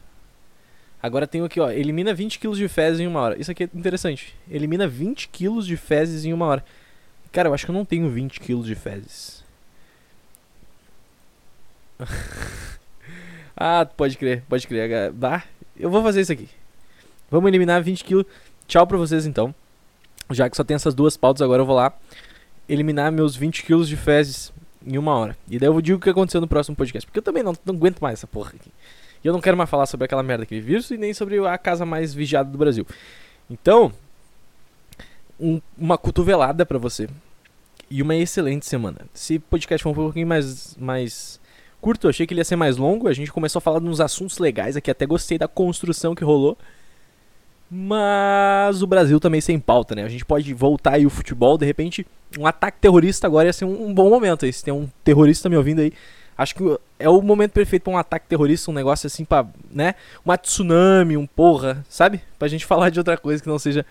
Agora 1.02 1.26
tem 1.26 1.42
aqui, 1.42 1.58
ó. 1.58 1.68
Elimina 1.68 2.14
20 2.14 2.38
kg 2.38 2.54
de 2.54 2.68
fezes 2.68 3.00
em 3.00 3.08
uma 3.08 3.20
hora. 3.20 3.40
Isso 3.40 3.50
aqui 3.50 3.64
é 3.64 3.68
interessante. 3.74 4.36
Elimina 4.48 4.86
20 4.86 5.30
kg 5.30 5.62
de 5.64 5.76
fezes 5.76 6.24
em 6.24 6.32
uma 6.32 6.46
hora. 6.46 6.64
Cara, 7.32 7.48
eu 7.48 7.54
acho 7.54 7.64
que 7.64 7.72
eu 7.72 7.74
não 7.74 7.84
tenho 7.84 8.08
20 8.08 8.38
kg 8.38 8.62
de 8.62 8.76
fezes. 8.76 9.42
ah, 13.56 13.84
pode 13.84 14.16
crer, 14.16 14.44
pode 14.48 14.68
crer. 14.68 15.10
Bah, 15.10 15.42
eu 15.82 15.90
vou 15.90 16.02
fazer 16.02 16.20
isso 16.20 16.32
aqui. 16.32 16.48
Vamos 17.28 17.48
eliminar 17.48 17.82
20 17.82 18.04
kg. 18.04 18.24
Tchau 18.68 18.86
pra 18.86 18.96
vocês 18.96 19.26
então. 19.26 19.52
Já 20.30 20.48
que 20.48 20.56
só 20.56 20.62
tem 20.62 20.76
essas 20.76 20.94
duas 20.94 21.16
pautas, 21.16 21.42
agora 21.42 21.60
eu 21.62 21.66
vou 21.66 21.74
lá 21.74 21.92
eliminar 22.68 23.10
meus 23.10 23.34
20 23.34 23.64
kg 23.64 23.84
de 23.84 23.96
fezes 23.96 24.52
em 24.86 24.96
uma 24.96 25.14
hora. 25.14 25.36
E 25.50 25.58
daí 25.58 25.68
eu 25.68 25.80
digo 25.80 25.98
o 25.98 26.00
que 26.00 26.08
aconteceu 26.08 26.40
no 26.40 26.46
próximo 26.46 26.76
podcast. 26.76 27.04
Porque 27.04 27.18
eu 27.18 27.22
também 27.22 27.42
não, 27.42 27.52
não 27.64 27.74
aguento 27.74 28.00
mais 28.00 28.20
essa 28.20 28.28
porra 28.28 28.52
aqui. 28.54 28.70
E 29.24 29.26
eu 29.26 29.32
não 29.32 29.40
quero 29.40 29.56
mais 29.56 29.68
falar 29.68 29.86
sobre 29.86 30.04
aquela 30.04 30.22
merda, 30.22 30.44
aquele 30.44 30.60
vírus, 30.60 30.90
e 30.90 30.96
nem 30.96 31.12
sobre 31.12 31.44
a 31.44 31.58
casa 31.58 31.84
mais 31.84 32.14
vigiada 32.14 32.48
do 32.48 32.56
Brasil. 32.56 32.86
Então, 33.50 33.92
um, 35.38 35.60
uma 35.76 35.98
cotovelada 35.98 36.64
para 36.64 36.78
você. 36.78 37.08
E 37.90 38.00
uma 38.00 38.14
excelente 38.14 38.66
semana. 38.66 39.00
Se 39.12 39.40
podcast 39.40 39.82
for 39.82 39.90
um 39.90 39.94
pouquinho 39.94 40.26
mais, 40.28 40.76
mais 40.76 41.40
curto, 41.82 42.08
achei 42.08 42.26
que 42.26 42.32
ele 42.32 42.40
ia 42.40 42.44
ser 42.44 42.56
mais 42.56 42.76
longo. 42.76 43.08
A 43.08 43.12
gente 43.12 43.32
começou 43.32 43.58
a 43.58 43.60
falar 43.60 43.80
de 43.80 43.86
uns 43.86 44.00
assuntos 44.00 44.38
legais 44.38 44.76
aqui, 44.76 44.90
até 44.90 45.04
gostei 45.04 45.36
da 45.36 45.48
construção 45.48 46.14
que 46.14 46.24
rolou. 46.24 46.56
Mas 47.68 48.82
o 48.82 48.86
Brasil 48.86 49.18
também 49.18 49.40
sem 49.40 49.58
pauta, 49.58 49.94
né? 49.94 50.04
A 50.04 50.08
gente 50.08 50.24
pode 50.24 50.54
voltar 50.54 50.94
aí 50.94 51.04
o 51.04 51.10
futebol, 51.10 51.58
de 51.58 51.66
repente, 51.66 52.06
um 52.38 52.46
ataque 52.46 52.78
terrorista 52.78 53.26
agora 53.26 53.48
ia 53.48 53.52
ser 53.52 53.64
um, 53.64 53.88
um 53.88 53.92
bom 53.92 54.08
momento. 54.08 54.44
Aí, 54.44 54.52
se 54.52 54.62
tem 54.62 54.72
um 54.72 54.88
terrorista 55.02 55.48
me 55.48 55.56
ouvindo 55.56 55.80
aí, 55.80 55.92
acho 56.38 56.54
que 56.54 56.78
é 56.98 57.08
o 57.08 57.20
momento 57.20 57.52
perfeito 57.52 57.84
para 57.84 57.92
um 57.94 57.98
ataque 57.98 58.26
terrorista, 58.28 58.70
um 58.70 58.74
negócio 58.74 59.06
assim 59.06 59.24
para, 59.24 59.46
né? 59.70 59.94
Uma 60.24 60.36
tsunami, 60.36 61.16
um 61.16 61.26
porra, 61.26 61.84
sabe? 61.88 62.20
Pra 62.38 62.46
gente 62.46 62.64
falar 62.66 62.90
de 62.90 63.00
outra 63.00 63.16
coisa 63.16 63.42
que 63.42 63.48
não 63.48 63.58
seja 63.58 63.84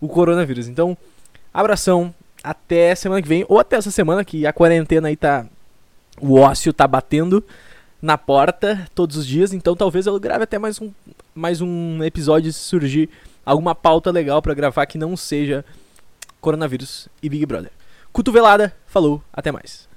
o 0.00 0.08
coronavírus. 0.08 0.66
Então, 0.66 0.96
abração, 1.52 2.12
até 2.42 2.94
semana 2.94 3.22
que 3.22 3.28
vem, 3.28 3.44
ou 3.48 3.60
até 3.60 3.76
essa 3.76 3.90
semana 3.90 4.24
que 4.24 4.46
a 4.46 4.52
quarentena 4.52 5.08
aí 5.08 5.16
tá 5.16 5.46
o 6.20 6.38
ócio 6.38 6.72
tá 6.72 6.86
batendo 6.86 7.44
na 8.00 8.16
porta 8.16 8.86
todos 8.94 9.16
os 9.16 9.26
dias, 9.26 9.52
então 9.52 9.74
talvez 9.74 10.06
eu 10.06 10.18
grave 10.20 10.44
até 10.44 10.58
mais 10.58 10.80
um, 10.80 10.92
mais 11.34 11.60
um 11.60 12.02
episódio 12.04 12.52
se 12.52 12.58
surgir 12.58 13.08
alguma 13.44 13.74
pauta 13.74 14.10
legal 14.10 14.42
para 14.42 14.54
gravar 14.54 14.86
que 14.86 14.98
não 14.98 15.16
seja 15.16 15.64
coronavírus 16.40 17.08
e 17.22 17.28
Big 17.28 17.46
Brother. 17.46 17.70
Cotovelada, 18.12 18.74
falou, 18.86 19.22
até 19.32 19.50
mais. 19.50 19.88